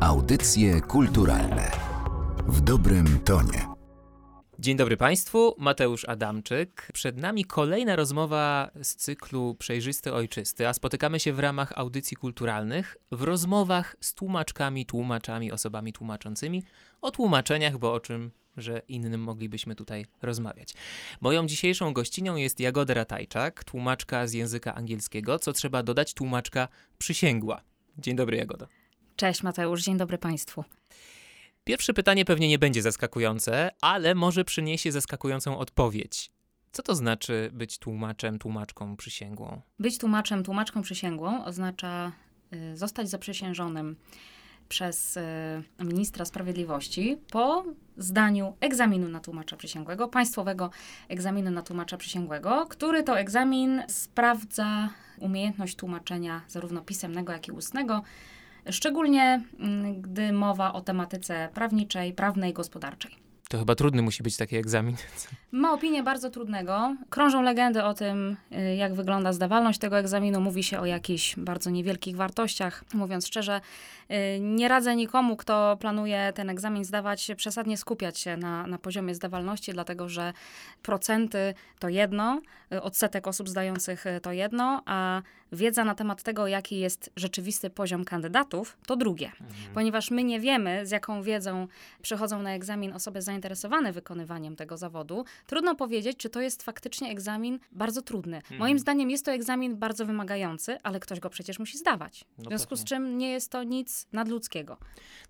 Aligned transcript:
Audycje 0.00 0.80
kulturalne 0.80 1.70
w 2.46 2.60
dobrym 2.60 3.18
tonie. 3.18 3.66
Dzień 4.58 4.76
dobry 4.76 4.96
Państwu, 4.96 5.54
Mateusz 5.58 6.04
Adamczyk. 6.04 6.88
Przed 6.92 7.16
nami 7.16 7.44
kolejna 7.44 7.96
rozmowa 7.96 8.70
z 8.82 8.96
cyklu 8.96 9.54
Przejrzysty 9.54 10.12
Ojczysty, 10.12 10.68
a 10.68 10.74
spotykamy 10.74 11.20
się 11.20 11.32
w 11.32 11.38
ramach 11.38 11.72
audycji 11.78 12.16
kulturalnych 12.16 12.96
w 13.12 13.22
rozmowach 13.22 13.96
z 14.00 14.14
tłumaczkami, 14.14 14.86
tłumaczami, 14.86 15.52
osobami 15.52 15.92
tłumaczącymi 15.92 16.62
o 17.00 17.10
tłumaczeniach, 17.10 17.78
bo 17.78 17.92
o 17.92 18.00
czym 18.00 18.30
że 18.56 18.82
innym 18.88 19.20
moglibyśmy 19.20 19.74
tutaj 19.74 20.06
rozmawiać. 20.22 20.74
Moją 21.20 21.46
dzisiejszą 21.46 21.92
gościnią 21.92 22.36
jest 22.36 22.60
Jagoda 22.60 22.94
Ratajczak, 22.94 23.64
tłumaczka 23.64 24.26
z 24.26 24.32
języka 24.32 24.74
angielskiego, 24.74 25.38
co 25.38 25.52
trzeba 25.52 25.82
dodać, 25.82 26.14
tłumaczka 26.14 26.68
przysięgła. 26.98 27.60
Dzień 27.98 28.16
dobry, 28.16 28.36
Jagoda. 28.36 28.66
Cześć 29.20 29.42
Mateusz, 29.42 29.82
dzień 29.82 29.96
dobry 29.96 30.18
Państwu. 30.18 30.64
Pierwsze 31.64 31.94
pytanie 31.94 32.24
pewnie 32.24 32.48
nie 32.48 32.58
będzie 32.58 32.82
zaskakujące, 32.82 33.70
ale 33.80 34.14
może 34.14 34.44
przyniesie 34.44 34.92
zaskakującą 34.92 35.58
odpowiedź. 35.58 36.30
Co 36.72 36.82
to 36.82 36.94
znaczy 36.94 37.50
być 37.52 37.78
tłumaczem, 37.78 38.38
tłumaczką 38.38 38.96
przysięgłą? 38.96 39.60
Być 39.78 39.98
tłumaczem, 39.98 40.44
tłumaczką 40.44 40.82
przysięgłą 40.82 41.44
oznacza 41.44 42.12
y, 42.52 42.76
zostać 42.76 43.10
zaprzysiężonym 43.10 43.96
przez 44.68 45.16
y, 45.16 45.20
ministra 45.80 46.24
sprawiedliwości 46.24 47.18
po 47.30 47.64
zdaniu 47.96 48.56
egzaminu 48.60 49.08
na 49.08 49.20
tłumacza 49.20 49.56
przysięgłego, 49.56 50.08
państwowego 50.08 50.70
egzaminu 51.08 51.50
na 51.50 51.62
tłumacza 51.62 51.96
przysięgłego, 51.96 52.66
który 52.66 53.02
to 53.02 53.18
egzamin 53.18 53.82
sprawdza 53.88 54.88
umiejętność 55.18 55.76
tłumaczenia 55.76 56.42
zarówno 56.48 56.80
pisemnego, 56.80 57.32
jak 57.32 57.48
i 57.48 57.52
ustnego 57.52 58.02
szczególnie 58.70 59.42
mm, 59.58 60.02
gdy 60.02 60.32
mowa 60.32 60.72
o 60.72 60.80
tematyce 60.80 61.48
prawniczej, 61.54 62.12
prawnej, 62.12 62.52
gospodarczej. 62.52 63.30
To 63.50 63.58
chyba 63.58 63.74
trudny 63.74 64.02
musi 64.02 64.22
być 64.22 64.36
taki 64.36 64.56
egzamin. 64.56 64.96
Ma 65.52 65.72
opinię 65.72 66.02
bardzo 66.02 66.30
trudnego. 66.30 66.96
Krążą 67.08 67.42
legendy 67.42 67.84
o 67.84 67.94
tym, 67.94 68.36
y, 68.52 68.76
jak 68.76 68.94
wygląda 68.94 69.32
zdawalność 69.32 69.78
tego 69.78 69.98
egzaminu. 69.98 70.40
Mówi 70.40 70.62
się 70.62 70.80
o 70.80 70.86
jakichś 70.86 71.36
bardzo 71.36 71.70
niewielkich 71.70 72.16
wartościach. 72.16 72.84
Mówiąc 72.94 73.26
szczerze, 73.26 73.60
y, 74.10 74.40
nie 74.40 74.68
radzę 74.68 74.96
nikomu, 74.96 75.36
kto 75.36 75.76
planuje 75.80 76.32
ten 76.34 76.50
egzamin 76.50 76.84
zdawać, 76.84 77.30
przesadnie 77.36 77.76
skupiać 77.76 78.18
się 78.18 78.36
na, 78.36 78.66
na 78.66 78.78
poziomie 78.78 79.14
zdawalności, 79.14 79.72
dlatego 79.72 80.08
że 80.08 80.32
procenty 80.82 81.54
to 81.78 81.88
jedno, 81.88 82.40
y, 82.72 82.82
odsetek 82.82 83.26
osób 83.26 83.48
zdających 83.48 84.04
to 84.22 84.32
jedno, 84.32 84.82
a 84.86 85.22
wiedza 85.52 85.84
na 85.84 85.94
temat 85.94 86.22
tego, 86.22 86.46
jaki 86.46 86.78
jest 86.78 87.10
rzeczywisty 87.16 87.70
poziom 87.70 88.04
kandydatów, 88.04 88.78
to 88.86 88.96
drugie. 88.96 89.26
Mhm. 89.26 89.74
Ponieważ 89.74 90.10
my 90.10 90.24
nie 90.24 90.40
wiemy, 90.40 90.86
z 90.86 90.90
jaką 90.90 91.22
wiedzą 91.22 91.66
przychodzą 92.02 92.42
na 92.42 92.54
egzamin 92.54 92.92
osoby 92.92 93.22
zainteresowane 93.22 93.92
wykonywaniem 93.92 94.56
tego 94.56 94.76
zawodu, 94.76 95.24
trudno 95.46 95.74
powiedzieć, 95.74 96.16
czy 96.16 96.30
to 96.30 96.40
jest 96.40 96.62
faktycznie 96.62 97.10
egzamin 97.10 97.58
bardzo 97.72 98.02
trudny. 98.02 98.36
Mhm. 98.36 98.58
Moim 98.58 98.78
zdaniem 98.78 99.10
jest 99.10 99.24
to 99.24 99.32
egzamin 99.32 99.76
bardzo 99.76 100.06
wymagający, 100.06 100.78
ale 100.82 101.00
ktoś 101.00 101.20
go 101.20 101.30
przecież 101.30 101.58
musi 101.58 101.78
zdawać. 101.78 102.24
W 102.38 102.42
no 102.42 102.48
związku 102.50 102.76
z 102.76 102.84
czym 102.84 103.18
nie 103.18 103.30
jest 103.30 103.52
to 103.52 103.62
nic 103.62 104.06
nadludzkiego. 104.12 104.76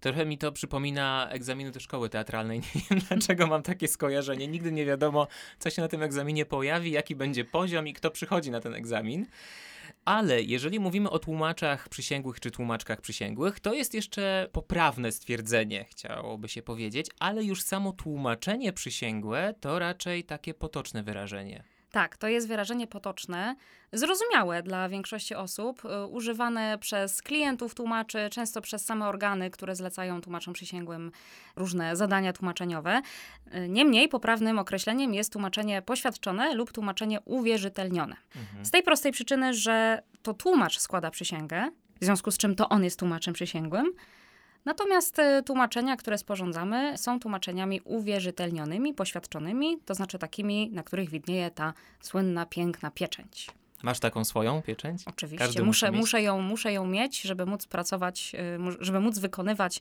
Trochę 0.01 0.27
mi 0.27 0.39
to 0.39 0.53
przypomina 0.53 1.29
egzaminy 1.31 1.71
do 1.71 1.81
szkoły 1.81 2.09
teatralnej. 2.09 2.61
Nie 2.75 2.81
wiem, 2.91 3.01
dlaczego 3.09 3.47
mam 3.47 3.63
takie 3.63 3.89
skojarzenie. 3.89 4.49
Nigdy 4.49 4.73
nie 4.73 4.87
wiadomo, 4.87 5.27
co 5.59 5.71
się 5.71 5.83
na 5.83 5.89
tym 5.89 6.03
egzaminie 6.03 6.47
pojawi, 6.47 6.91
jaki 6.91 7.17
będzie 7.17 7.45
poziom 7.45 7.89
i 7.89 7.93
kto 7.93 8.11
przychodzi 8.11 8.51
na 8.51 8.61
ten 8.61 8.75
egzamin. 8.75 9.27
Ale 10.05 10.43
jeżeli 10.43 10.81
mówimy 10.81 11.11
o 11.11 11.19
tłumaczach 11.19 11.89
przysięgłych 11.89 12.41
czy 12.41 12.51
tłumaczkach 12.51 13.01
przysięgłych, 13.01 13.61
to 13.61 13.75
jest 13.75 13.95
jeszcze 13.95 14.49
poprawne 14.53 15.13
stwierdzenie, 15.13 15.85
chciałoby 15.85 16.49
się 16.49 16.63
powiedzieć, 16.63 17.07
ale 17.19 17.45
już 17.45 17.63
samo 17.63 17.93
tłumaczenie 17.93 18.73
przysięgłe 18.73 19.55
to 19.61 19.79
raczej 19.79 20.25
takie 20.25 20.55
potoczne 20.55 21.03
wyrażenie. 21.03 21.65
Tak, 21.91 22.17
to 22.17 22.29
jest 22.29 22.49
wyrażenie 22.49 22.87
potoczne, 22.87 23.57
zrozumiałe 23.93 24.63
dla 24.63 24.89
większości 24.89 25.35
osób, 25.35 25.85
y, 25.85 26.07
używane 26.07 26.79
przez 26.79 27.23
klientów 27.23 27.75
tłumaczy, 27.75 28.29
często 28.31 28.61
przez 28.61 28.85
same 28.85 29.09
organy, 29.09 29.51
które 29.51 29.77
zlecają 29.77 30.21
tłumaczom 30.21 30.55
przysięgłym 30.55 31.13
różne 31.57 31.97
zadania 31.97 32.33
tłumaczeniowe. 32.33 33.03
Y, 33.55 33.69
niemniej 33.69 34.09
poprawnym 34.09 34.59
określeniem 34.59 35.15
jest 35.15 35.33
tłumaczenie 35.33 35.83
poświadczone 35.83 36.55
lub 36.55 36.73
tłumaczenie 36.73 37.21
uwierzytelnione. 37.21 38.17
Mhm. 38.37 38.65
Z 38.65 38.71
tej 38.71 38.83
prostej 38.83 39.13
przyczyny, 39.13 39.55
że 39.55 40.03
to 40.23 40.35
tłumacz 40.35 40.79
składa 40.79 41.11
przysięgę, 41.11 41.71
w 42.01 42.05
związku 42.05 42.31
z 42.31 42.39
czym 42.39 42.55
to 42.55 42.69
on 42.69 42.85
jest 42.85 42.99
tłumaczem 42.99 43.35
przysięgłym, 43.35 43.93
Natomiast 44.65 45.19
e, 45.19 45.43
tłumaczenia, 45.43 45.97
które 45.97 46.19
sporządzamy, 46.19 46.99
są 46.99 47.21
tłumaczeniami 47.21 47.81
uwierzytelnionymi, 47.85 48.95
poświadczonymi, 48.95 49.79
to 49.85 49.95
znaczy 49.95 50.19
takimi, 50.19 50.71
na 50.71 50.83
których 50.83 51.11
widnieje 51.11 51.51
ta 51.51 51.75
słynna, 52.01 52.47
piękna 52.47 52.91
pieczęć. 52.91 53.51
Masz 53.83 54.01
taką 54.01 54.25
swoją 54.25 54.63
pieczęć? 54.63 55.03
Oczywiście, 55.07 55.63
muszę, 55.63 55.93
muszę, 55.93 56.23
ją, 56.23 56.41
muszę 56.41 56.73
ją 56.73 56.87
mieć, 56.87 57.21
żeby 57.21 57.47
móc 57.47 57.67
pracować, 57.67 58.33
e, 58.35 58.59
żeby 58.81 59.01
móc 59.01 59.19
wykonywać 59.19 59.81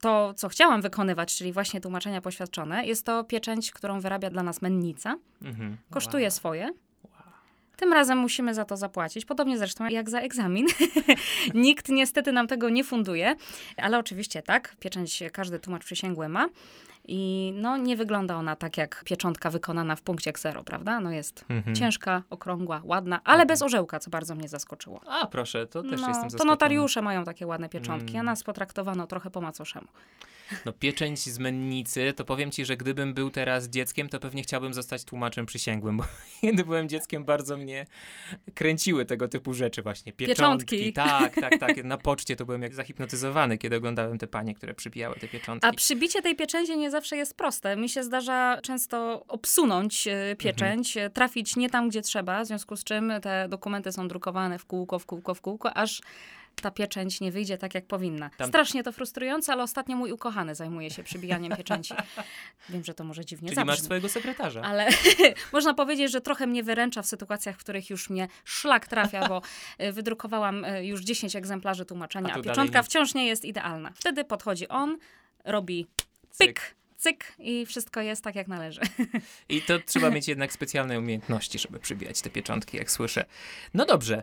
to, 0.00 0.34
co 0.34 0.48
chciałam 0.48 0.82
wykonywać, 0.82 1.36
czyli 1.36 1.52
właśnie 1.52 1.80
tłumaczenia 1.80 2.20
poświadczone. 2.20 2.86
Jest 2.86 3.06
to 3.06 3.24
pieczęć, 3.24 3.70
którą 3.70 4.00
wyrabia 4.00 4.30
dla 4.30 4.42
nas 4.42 4.62
mennica. 4.62 5.16
Mhm. 5.42 5.76
Kosztuje 5.90 6.24
wow. 6.24 6.30
swoje. 6.30 6.72
Tym 7.76 7.92
razem 7.92 8.18
musimy 8.18 8.54
za 8.54 8.64
to 8.64 8.76
zapłacić, 8.76 9.24
podobnie 9.24 9.58
zresztą 9.58 9.88
jak 9.88 10.10
za 10.10 10.20
egzamin. 10.20 10.66
Nikt 11.54 11.88
niestety 11.88 12.32
nam 12.32 12.46
tego 12.46 12.68
nie 12.68 12.84
funduje, 12.84 13.36
ale 13.76 13.98
oczywiście 13.98 14.42
tak, 14.42 14.76
pieczęć 14.80 15.22
każdy 15.32 15.58
tłumacz 15.58 15.84
przysięgły 15.84 16.28
ma. 16.28 16.48
I 17.08 17.52
no, 17.56 17.76
nie 17.76 17.96
wygląda 17.96 18.36
ona 18.36 18.56
tak 18.56 18.76
jak 18.76 19.02
pieczątka 19.04 19.50
wykonana 19.50 19.96
w 19.96 20.02
punkcie 20.02 20.32
ksero, 20.32 20.64
prawda? 20.64 21.00
No 21.00 21.10
jest 21.10 21.44
mhm. 21.48 21.76
ciężka, 21.76 22.22
okrągła, 22.30 22.80
ładna, 22.84 23.20
ale 23.24 23.34
mhm. 23.34 23.48
bez 23.48 23.62
orzełka, 23.62 23.98
co 23.98 24.10
bardzo 24.10 24.34
mnie 24.34 24.48
zaskoczyło. 24.48 25.00
A, 25.06 25.26
proszę, 25.26 25.66
to 25.66 25.82
też 25.82 25.90
no, 25.90 26.08
jestem 26.08 26.14
zaskoczony. 26.14 26.38
To 26.38 26.44
notariusze 26.44 27.02
mają 27.02 27.24
takie 27.24 27.46
ładne 27.46 27.68
pieczątki, 27.68 28.16
a 28.16 28.20
mm. 28.20 28.26
nas 28.26 28.42
potraktowano 28.42 29.06
trochę 29.06 29.30
po 29.30 29.40
macoszemu. 29.40 29.86
No 30.64 30.72
pieczęć 30.72 31.18
z 31.18 31.38
mennicy, 31.38 32.12
to 32.16 32.24
powiem 32.24 32.50
ci, 32.50 32.64
że 32.64 32.76
gdybym 32.76 33.14
był 33.14 33.30
teraz 33.30 33.68
dzieckiem, 33.68 34.08
to 34.08 34.20
pewnie 34.20 34.42
chciałbym 34.42 34.74
zostać 34.74 35.04
tłumaczem 35.04 35.46
przysięgłym, 35.46 35.96
bo 35.96 36.04
kiedy 36.40 36.64
byłem 36.64 36.88
dzieckiem, 36.88 37.24
bardzo 37.24 37.56
mnie 37.56 37.86
kręciły 38.54 39.04
tego 39.04 39.28
typu 39.28 39.54
rzeczy 39.54 39.82
właśnie. 39.82 40.12
Pieczątki. 40.12 40.76
Pieczątki. 40.76 40.92
Tak, 40.92 41.34
tak, 41.34 41.58
tak. 41.58 41.84
Na 41.84 41.98
poczcie 41.98 42.36
to 42.36 42.44
byłem 42.44 42.62
jak 42.62 42.74
zahipnotyzowany, 42.74 43.58
kiedy 43.58 43.76
oglądałem 43.76 44.18
te 44.18 44.26
panie, 44.26 44.54
które 44.54 44.74
przybijały 44.74 45.16
te 45.16 45.28
pieczątki. 45.28 45.68
A 45.68 45.72
przybicie 45.72 46.22
tej 46.22 46.36
pieczęci 46.36 46.78
nie 46.78 46.90
zawsze 46.90 47.16
jest 47.16 47.36
proste. 47.36 47.76
Mi 47.76 47.88
się 47.88 48.04
zdarza 48.04 48.58
często 48.62 49.24
obsunąć 49.28 50.08
e, 50.08 50.36
pieczęć, 50.38 50.96
mhm. 50.96 51.12
trafić 51.12 51.56
nie 51.56 51.70
tam, 51.70 51.88
gdzie 51.88 52.02
trzeba, 52.02 52.44
w 52.44 52.46
związku 52.46 52.76
z 52.76 52.84
czym 52.84 53.12
te 53.22 53.48
dokumenty 53.48 53.92
są 53.92 54.08
drukowane 54.08 54.58
w 54.58 54.66
kółko, 54.66 54.98
w 54.98 55.06
kółko, 55.06 55.34
w 55.34 55.40
kółko, 55.40 55.76
aż 55.76 56.00
ta 56.62 56.70
pieczęć 56.70 57.20
nie 57.20 57.32
wyjdzie 57.32 57.58
tak, 57.58 57.74
jak 57.74 57.86
powinna. 57.86 58.30
Tam... 58.36 58.48
Strasznie 58.48 58.82
to 58.82 58.92
frustrujące, 58.92 59.52
ale 59.52 59.62
ostatnio 59.62 59.96
mój 59.96 60.12
ukochany 60.12 60.54
zajmuje 60.54 60.90
się 60.90 61.02
przybijaniem 61.02 61.56
pieczęci. 61.56 61.94
Wiem, 62.68 62.84
że 62.84 62.94
to 62.94 63.04
może 63.04 63.24
dziwnie 63.24 63.48
Czyli 63.48 63.56
zabrzmi, 63.56 63.72
masz 63.72 63.80
swojego 63.80 64.08
sekretarza. 64.08 64.62
Ale 64.62 64.88
można 65.52 65.74
powiedzieć, 65.74 66.12
że 66.12 66.20
trochę 66.20 66.46
mnie 66.46 66.62
wyręcza 66.62 67.02
w 67.02 67.06
sytuacjach, 67.06 67.56
w 67.56 67.58
których 67.58 67.90
już 67.90 68.10
mnie 68.10 68.28
szlak 68.44 68.88
trafia, 68.88 69.28
bo 69.28 69.42
e, 69.78 69.92
wydrukowałam 69.92 70.64
e, 70.64 70.86
już 70.86 71.00
10 71.00 71.36
egzemplarzy 71.36 71.84
tłumaczenia, 71.84 72.34
a, 72.34 72.38
a 72.38 72.42
pieczątka 72.42 72.82
wciąż 72.82 73.14
nie 73.14 73.26
jest 73.26 73.44
idealna. 73.44 73.92
Wtedy 73.94 74.24
podchodzi 74.24 74.68
on, 74.68 74.98
robi 75.44 75.86
pyk, 76.38 76.48
cyk 76.48 76.81
i 77.38 77.66
wszystko 77.66 78.00
jest 78.00 78.24
tak, 78.24 78.34
jak 78.34 78.48
należy. 78.48 78.80
I 79.48 79.62
to 79.62 79.78
trzeba 79.86 80.10
mieć 80.10 80.28
jednak 80.28 80.52
specjalne 80.52 80.98
umiejętności, 80.98 81.58
żeby 81.58 81.78
przybijać 81.78 82.20
te 82.20 82.30
pieczątki, 82.30 82.76
jak 82.76 82.90
słyszę. 82.90 83.24
No 83.74 83.86
dobrze. 83.86 84.22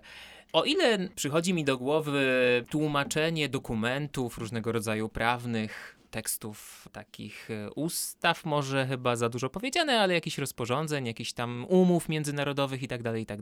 O 0.53 0.63
ile 0.63 1.09
przychodzi 1.15 1.53
mi 1.53 1.63
do 1.63 1.77
głowy 1.77 2.65
tłumaczenie 2.69 3.49
dokumentów 3.49 4.37
różnego 4.37 4.71
rodzaju 4.71 5.09
prawnych, 5.09 5.98
tekstów 6.11 6.87
takich 6.91 7.51
e, 7.51 7.71
ustaw, 7.71 8.45
może 8.45 8.87
chyba 8.87 9.15
za 9.15 9.29
dużo 9.29 9.49
powiedziane, 9.49 9.99
ale 9.99 10.13
jakichś 10.13 10.37
rozporządzeń, 10.37 11.05
jakichś 11.05 11.33
tam 11.33 11.65
umów 11.69 12.09
międzynarodowych 12.09 12.83
i 12.83 12.87
tak 12.87 13.03
dalej, 13.03 13.23
i 13.23 13.25
tak 13.25 13.39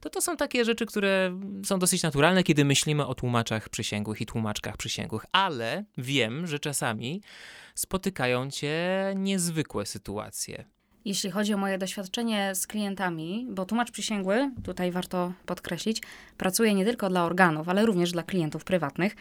to 0.00 0.10
to 0.10 0.20
są 0.20 0.36
takie 0.36 0.64
rzeczy, 0.64 0.86
które 0.86 1.40
są 1.64 1.78
dosyć 1.78 2.02
naturalne, 2.02 2.42
kiedy 2.42 2.64
myślimy 2.64 3.06
o 3.06 3.14
tłumaczach 3.14 3.68
przysięgłych 3.68 4.20
i 4.20 4.26
tłumaczkach 4.26 4.76
przysięgłych, 4.76 5.24
ale 5.32 5.84
wiem, 5.98 6.46
że 6.46 6.58
czasami 6.58 7.22
spotykają 7.74 8.50
cię 8.50 8.78
niezwykłe 9.16 9.86
sytuacje. 9.86 10.64
Jeśli 11.04 11.30
chodzi 11.30 11.54
o 11.54 11.56
moje 11.56 11.78
doświadczenie 11.78 12.54
z 12.54 12.66
klientami, 12.66 13.46
bo 13.50 13.64
tłumacz 13.64 13.90
przysięgły, 13.90 14.50
tutaj 14.64 14.92
warto 14.92 15.32
podkreślić, 15.46 16.02
pracuje 16.36 16.74
nie 16.74 16.84
tylko 16.84 17.08
dla 17.08 17.24
organów, 17.24 17.68
ale 17.68 17.86
również 17.86 18.12
dla 18.12 18.22
klientów 18.22 18.64
prywatnych. 18.64 19.16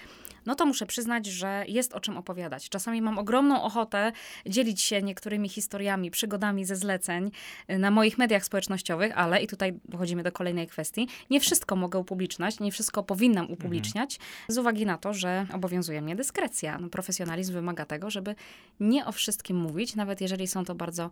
No 0.45 0.55
to 0.55 0.65
muszę 0.65 0.85
przyznać, 0.85 1.25
że 1.25 1.65
jest 1.67 1.93
o 1.93 1.99
czym 1.99 2.17
opowiadać. 2.17 2.69
Czasami 2.69 3.01
mam 3.01 3.17
ogromną 3.17 3.63
ochotę 3.63 4.11
dzielić 4.45 4.81
się 4.81 5.01
niektórymi 5.01 5.49
historiami, 5.49 6.11
przygodami 6.11 6.65
ze 6.65 6.75
zleceń 6.75 7.31
y, 7.69 7.77
na 7.77 7.91
moich 7.91 8.17
mediach 8.17 8.45
społecznościowych, 8.45 9.17
ale 9.17 9.41
i 9.41 9.47
tutaj 9.47 9.73
dochodzimy 9.85 10.23
do 10.23 10.31
kolejnej 10.31 10.67
kwestii. 10.67 11.07
Nie 11.29 11.39
wszystko 11.39 11.75
mogę 11.75 11.99
upubliczniać, 11.99 12.59
nie 12.59 12.71
wszystko 12.71 13.03
powinnam 13.03 13.51
upubliczniać, 13.51 14.15
mhm. 14.15 14.45
z 14.47 14.57
uwagi 14.57 14.85
na 14.85 14.97
to, 14.97 15.13
że 15.13 15.45
obowiązuje 15.53 16.01
mnie 16.01 16.15
dyskrecja. 16.15 16.77
No, 16.77 16.89
profesjonalizm 16.89 17.53
wymaga 17.53 17.85
tego, 17.85 18.09
żeby 18.09 18.35
nie 18.79 19.05
o 19.05 19.11
wszystkim 19.11 19.57
mówić, 19.57 19.95
nawet 19.95 20.21
jeżeli 20.21 20.47
są 20.47 20.65
to 20.65 20.75
bardzo 20.75 21.09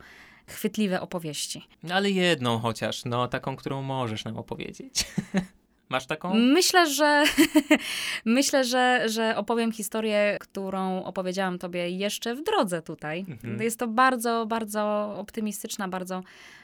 chwytliwe 0.48 1.02
opowieści. 1.02 1.68
No 1.84 1.96
ale 1.96 2.12
jedną 2.12 2.60
chociaż, 2.60 3.06
no 3.06 3.28
taką, 3.28 3.56
którą 3.56 3.82
możesz 3.82 4.26
nam 4.26 4.38
opowiedzieć. 4.38 5.06
Masz 5.90 6.06
taką? 6.06 6.34
Myślę, 6.34 6.90
że 6.90 7.24
myślę, 8.26 8.64
że, 8.64 9.04
że 9.10 9.38
opowiem 9.38 9.72
historię, 9.72 10.38
którą 10.40 11.04
opowiedziałam 11.04 11.60
tobie 11.60 11.90
jeszcze 11.90 12.36
w 12.36 12.44
drodze 12.44 12.82
tutaj. 12.82 13.26
Mhm. 13.30 13.62
Jest 13.62 13.80
to 13.80 13.88
bardzo, 13.88 14.46
bardzo 14.46 15.14
optymistyczna, 15.18 15.88
bardzo 15.88 16.24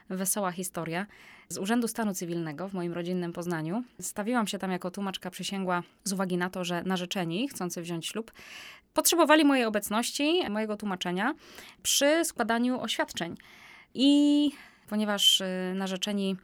wesoła 0.09 0.51
historia. 0.51 1.05
Z 1.49 1.57
Urzędu 1.57 1.87
Stanu 1.87 2.13
Cywilnego 2.13 2.69
w 2.69 2.73
moim 2.73 2.93
rodzinnym 2.93 3.33
Poznaniu. 3.33 3.83
Stawiłam 3.99 4.47
się 4.47 4.59
tam 4.59 4.71
jako 4.71 4.91
tłumaczka 4.91 5.31
przysięgła 5.31 5.83
z 6.03 6.13
uwagi 6.13 6.37
na 6.37 6.49
to, 6.49 6.63
że 6.63 6.83
narzeczeni 6.83 7.47
chcący 7.47 7.81
wziąć 7.81 8.07
ślub 8.07 8.31
potrzebowali 8.93 9.45
mojej 9.45 9.65
obecności, 9.65 10.49
mojego 10.49 10.77
tłumaczenia 10.77 11.33
przy 11.83 12.25
składaniu 12.25 12.81
oświadczeń. 12.81 13.35
I 13.93 14.51
ponieważ 14.89 15.41
y, 15.41 15.45
narzeczeni 15.75 16.35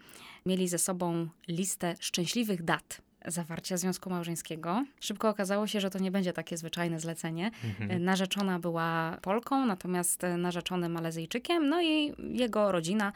mieli 0.49 0.67
ze 0.67 0.77
sobą 0.77 1.27
listę 1.47 1.95
szczęśliwych 1.99 2.63
dat 2.63 3.01
zawarcia 3.25 3.77
związku 3.77 4.09
małżeńskiego. 4.09 4.85
Szybko 4.99 5.29
okazało 5.29 5.67
się, 5.67 5.81
że 5.81 5.89
to 5.89 5.99
nie 5.99 6.11
będzie 6.11 6.33
takie 6.33 6.57
zwyczajne 6.57 6.99
zlecenie. 6.99 7.51
Mhm. 7.63 8.03
Narzeczona 8.03 8.59
była 8.59 9.17
Polką, 9.21 9.65
natomiast 9.65 10.21
narzeczony 10.37 10.89
Malezyjczykiem, 10.89 11.69
no 11.69 11.81
i 11.81 12.13
jego 12.31 12.71
rodzina 12.71 13.13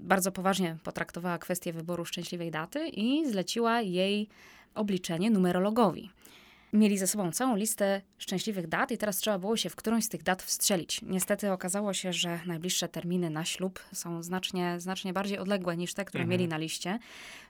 bardzo 0.00 0.32
poważnie 0.32 0.76
potraktowała 0.84 1.38
kwestię 1.38 1.72
wyboru 1.72 2.04
szczęśliwej 2.04 2.50
daty 2.50 2.88
i 2.88 3.30
zleciła 3.30 3.80
jej 3.80 4.28
obliczenie 4.74 5.30
numerologowi. 5.30 6.10
Mieli 6.72 6.98
ze 6.98 7.06
sobą 7.06 7.32
całą 7.32 7.56
listę 7.56 8.00
szczęśliwych 8.18 8.66
dat 8.66 8.90
i 8.90 8.98
teraz 8.98 9.16
trzeba 9.16 9.38
było 9.38 9.56
się 9.56 9.70
w 9.70 9.76
którąś 9.76 10.04
z 10.04 10.08
tych 10.08 10.22
dat 10.22 10.42
wstrzelić. 10.42 11.02
Niestety 11.02 11.52
okazało 11.52 11.92
się, 11.92 12.12
że 12.12 12.40
najbliższe 12.46 12.88
terminy 12.88 13.30
na 13.30 13.44
ślub 13.44 13.80
są 13.92 14.22
znacznie, 14.22 14.80
znacznie 14.80 15.12
bardziej 15.12 15.38
odległe 15.38 15.76
niż 15.76 15.94
te, 15.94 16.04
które 16.04 16.22
mhm. 16.22 16.30
mieli 16.30 16.48
na 16.48 16.58
liście. 16.58 16.98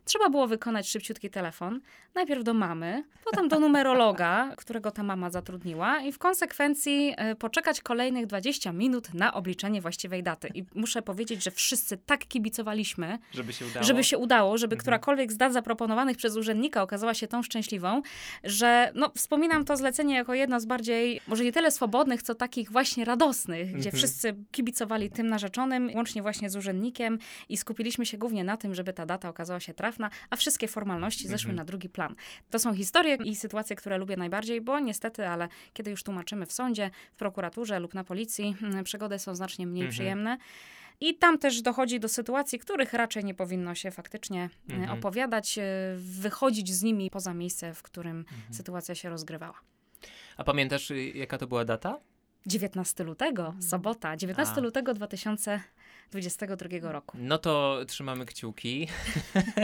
Trzeba 0.09 0.31
było 0.31 0.47
wykonać 0.47 0.89
szybciutki 0.89 1.31
telefon. 1.31 1.81
Najpierw 2.15 2.45
do 2.45 2.55
mamy, 2.55 3.05
potem 3.25 3.49
do 3.49 3.59
numerologa, 3.59 4.51
którego 4.57 4.91
ta 4.91 5.03
mama 5.03 5.31
zatrudniła 5.31 6.01
i 6.01 6.13
w 6.13 6.19
konsekwencji 6.19 7.15
e, 7.17 7.35
poczekać 7.35 7.81
kolejnych 7.81 8.27
20 8.27 8.73
minut 8.73 9.15
na 9.15 9.35
obliczenie 9.35 9.81
właściwej 9.81 10.23
daty. 10.23 10.49
I 10.55 10.65
muszę 10.75 11.03
powiedzieć, 11.03 11.45
że 11.45 11.51
wszyscy 11.51 11.97
tak 11.97 12.27
kibicowaliśmy, 12.27 13.19
żeby 13.33 13.53
się 13.53 13.67
udało, 13.67 13.85
żeby, 13.85 14.05
się 14.05 14.19
udało, 14.19 14.59
żeby 14.59 14.75
mhm. 14.75 14.81
którakolwiek 14.81 15.33
z 15.33 15.37
dat 15.37 15.53
zaproponowanych 15.53 16.17
przez 16.17 16.37
urzędnika 16.37 16.83
okazała 16.83 17.15
się 17.15 17.29
tą 17.29 17.43
szczęśliwą, 17.43 18.03
że 18.45 18.93
no, 18.95 19.08
wspominam 19.17 19.65
to 19.65 19.77
zlecenie 19.77 20.15
jako 20.15 20.35
jedno 20.35 20.61
z 20.61 20.67
bardziej, 20.67 21.21
może 21.27 21.45
nie 21.45 21.53
tyle 21.53 21.71
swobodnych, 21.71 22.23
co 22.23 22.35
takich 22.35 22.73
właśnie 22.73 23.05
radosnych, 23.05 23.69
gdzie 23.69 23.89
mhm. 23.89 23.97
wszyscy 23.97 24.37
kibicowali 24.51 25.11
tym 25.11 25.29
narzeczonym, 25.29 25.91
łącznie 25.95 26.23
właśnie 26.23 26.51
z 26.51 26.57
urzędnikiem 26.57 27.19
i 27.49 27.57
skupiliśmy 27.57 28.07
się 28.07 28.19
głównie 28.19 28.45
na 28.45 28.57
tym, 28.57 28.75
żeby 28.75 28.93
ta 28.93 29.07
data 29.07 29.29
okazała 29.29 29.61
się 29.61 29.75
trafna, 29.75 30.11
a 30.31 30.37
wszystkie 30.37 30.69
formalności 30.69 31.29
zeszły 31.29 31.51
mhm. 31.51 31.57
na 31.57 31.65
drugi 31.65 31.89
plan. 31.89 32.15
To 32.51 32.59
są 32.59 32.75
historie 32.75 33.19
i 33.25 33.37
sytuacje, 33.37 33.77
które 33.77 33.99
lubię 33.99 34.17
najbardziej, 34.17 34.61
bo 34.61 34.81
niestety, 34.81 35.29
ale 35.29 35.49
kiedy 35.73 35.91
już 35.91 36.03
tłumaczymy 36.03 36.47
w 36.47 36.53
sądzie, 36.53 36.91
w 37.13 37.17
prokuraturze 37.17 37.81
lub 37.81 37.95
na 37.95 38.05
policji, 38.05 38.57
mm, 38.63 38.85
przygody 38.85 39.19
są 39.19 39.35
znacznie 39.35 39.67
mniej 39.67 39.83
mhm. 39.83 39.93
przyjemne. 39.93 40.39
I 41.01 41.15
tam 41.15 41.39
też 41.39 41.63
dochodzi 41.63 42.01
do 42.01 42.09
sytuacji, 42.09 42.59
których 42.59 42.93
raczej 42.93 43.25
nie 43.25 43.35
powinno 43.35 43.75
się 43.75 43.91
faktycznie 43.91 44.51
e, 44.71 44.75
mhm. 44.75 44.99
opowiadać, 44.99 45.59
e, 45.59 45.63
wychodzić 45.97 46.75
z 46.75 46.83
nimi 46.83 47.11
poza 47.11 47.35
miejsce, 47.35 47.75
w 47.75 47.83
którym 47.83 48.19
mhm. 48.19 48.55
sytuacja 48.55 48.95
się 48.95 49.09
rozgrywała. 49.09 49.61
A 50.37 50.45
pamiętasz, 50.45 50.91
y, 50.91 51.13
jaka 51.15 51.39
to 51.39 51.47
była 51.47 51.65
data? 51.65 52.01
19 52.47 53.05
lutego, 53.05 53.55
sobota, 53.61 54.17
19 54.17 54.55
A. 54.57 54.61
lutego 54.61 54.95
2000 54.95 55.61
2022 56.11 56.93
roku. 56.93 57.17
No 57.21 57.39
to 57.39 57.81
trzymamy 57.87 58.27
kciuki. 58.27 58.89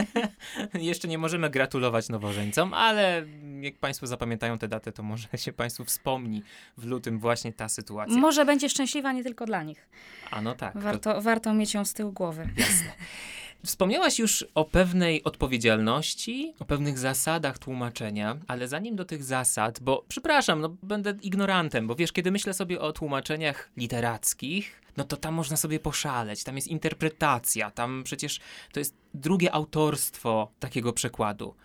Jeszcze 0.73 1.07
nie 1.07 1.17
możemy 1.17 1.49
gratulować 1.49 2.09
nowożeńcom, 2.09 2.73
ale 2.73 3.25
jak 3.61 3.75
Państwo 3.75 4.07
zapamiętają 4.07 4.57
tę 4.57 4.67
datę, 4.67 4.91
to 4.91 5.03
może 5.03 5.27
się 5.35 5.53
Państwu 5.53 5.85
wspomni 5.85 6.43
w 6.77 6.85
lutym 6.85 7.19
właśnie 7.19 7.53
ta 7.53 7.69
sytuacja. 7.69 8.17
Może 8.17 8.45
będzie 8.45 8.69
szczęśliwa 8.69 9.11
nie 9.11 9.23
tylko 9.23 9.45
dla 9.45 9.63
nich. 9.63 9.87
A 10.31 10.41
no 10.41 10.55
tak. 10.55 10.77
Warto, 10.77 11.13
to... 11.13 11.21
warto 11.21 11.53
mieć 11.53 11.73
ją 11.73 11.85
z 11.85 11.93
tyłu 11.93 12.11
głowy. 12.11 12.49
Jasne. 12.57 12.91
Wspomniałaś 13.65 14.19
już 14.19 14.45
o 14.55 14.65
pewnej 14.65 15.23
odpowiedzialności, 15.23 16.53
o 16.59 16.65
pewnych 16.65 16.99
zasadach 16.99 17.59
tłumaczenia, 17.59 18.37
ale 18.47 18.67
zanim 18.67 18.95
do 18.95 19.05
tych 19.05 19.23
zasad, 19.23 19.79
bo 19.79 20.05
przepraszam, 20.07 20.61
no 20.61 20.69
będę 20.83 21.13
ignorantem, 21.21 21.87
bo 21.87 21.95
wiesz, 21.95 22.11
kiedy 22.11 22.31
myślę 22.31 22.53
sobie 22.53 22.81
o 22.81 22.93
tłumaczeniach 22.93 23.71
literackich, 23.77 24.81
no 24.97 25.03
to 25.03 25.17
tam 25.17 25.33
można 25.33 25.57
sobie 25.57 25.79
poszaleć, 25.79 26.43
tam 26.43 26.55
jest 26.55 26.67
interpretacja, 26.67 27.71
tam 27.71 28.01
przecież 28.03 28.39
to 28.73 28.79
jest 28.79 28.95
drugie 29.13 29.53
autorstwo 29.53 30.51
takiego 30.59 30.93
przekładu. 30.93 31.55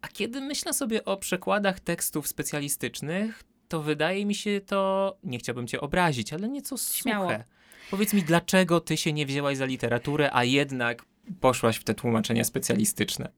A 0.00 0.08
kiedy 0.08 0.40
myślę 0.40 0.72
sobie 0.72 1.04
o 1.04 1.16
przekładach 1.16 1.80
tekstów 1.80 2.28
specjalistycznych, 2.28 3.44
to 3.68 3.82
wydaje 3.82 4.26
mi 4.26 4.34
się 4.34 4.60
to, 4.66 5.16
nie 5.24 5.38
chciałbym 5.38 5.66
cię 5.66 5.80
obrazić, 5.80 6.32
ale 6.32 6.48
nieco 6.48 6.76
Śmiało. 6.76 7.24
suche. 7.24 7.44
Powiedz 7.90 8.12
mi, 8.12 8.22
dlaczego 8.22 8.80
ty 8.80 8.96
się 8.96 9.12
nie 9.12 9.26
wzięłaś 9.26 9.56
za 9.56 9.64
literaturę, 9.64 10.30
a 10.32 10.44
jednak 10.44 11.04
poszłaś 11.40 11.76
w 11.76 11.84
te 11.84 11.94
tłumaczenia 11.94 12.44
specjalistyczne? 12.44 13.28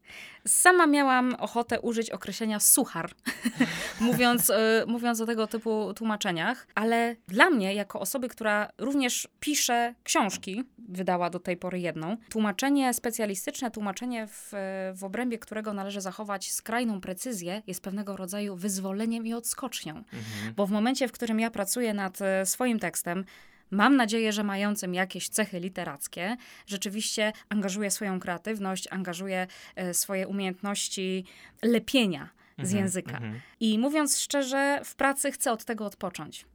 Sama 0.46 0.86
miałam 0.86 1.34
ochotę 1.34 1.80
użyć 1.80 2.10
określenia 2.10 2.60
suchar, 2.60 3.10
mówiąc, 4.00 4.50
y, 4.50 4.54
mówiąc 4.86 5.20
o 5.20 5.26
tego 5.26 5.46
typu 5.46 5.94
tłumaczeniach, 5.94 6.66
ale 6.74 7.16
dla 7.28 7.50
mnie, 7.50 7.74
jako 7.74 8.00
osoby, 8.00 8.28
która 8.28 8.68
również 8.78 9.28
pisze 9.40 9.94
książki, 10.04 10.64
wydała 10.88 11.30
do 11.30 11.40
tej 11.40 11.56
pory 11.56 11.80
jedną, 11.80 12.16
tłumaczenie 12.30 12.94
specjalistyczne, 12.94 13.70
tłumaczenie 13.70 14.26
w, 14.26 14.52
w 14.94 15.04
obrębie 15.04 15.38
którego 15.38 15.72
należy 15.72 16.00
zachować 16.00 16.52
skrajną 16.52 17.00
precyzję, 17.00 17.62
jest 17.66 17.82
pewnego 17.82 18.16
rodzaju 18.16 18.56
wyzwoleniem 18.56 19.26
i 19.26 19.34
odskocznią. 19.34 19.96
Mhm. 19.96 20.54
Bo 20.56 20.66
w 20.66 20.70
momencie, 20.70 21.08
w 21.08 21.12
którym 21.12 21.40
ja 21.40 21.50
pracuję 21.50 21.94
nad 21.94 22.22
e, 22.22 22.46
swoim 22.46 22.78
tekstem, 22.78 23.24
mam 23.70 23.96
nadzieję, 23.96 24.32
że 24.32 24.44
mającym 24.44 24.94
jakieś 24.94 25.28
cechy 25.28 25.60
literackie, 25.60 26.36
rzeczywiście 26.66 27.32
angażuje 27.48 27.90
swoją 27.90 28.20
kreatywność, 28.20 28.88
angażuje 28.90 29.46
e, 29.76 29.94
swoje 29.94 30.28
umiejętności 30.28 31.24
lepienia 31.62 32.28
z 32.58 32.60
mhm, 32.60 32.84
języka. 32.84 33.16
Mhm. 33.16 33.40
I 33.60 33.78
mówiąc 33.78 34.20
szczerze, 34.20 34.80
w 34.84 34.94
pracy 34.94 35.32
chcę 35.32 35.52
od 35.52 35.64
tego 35.64 35.86
odpocząć. 35.86 36.46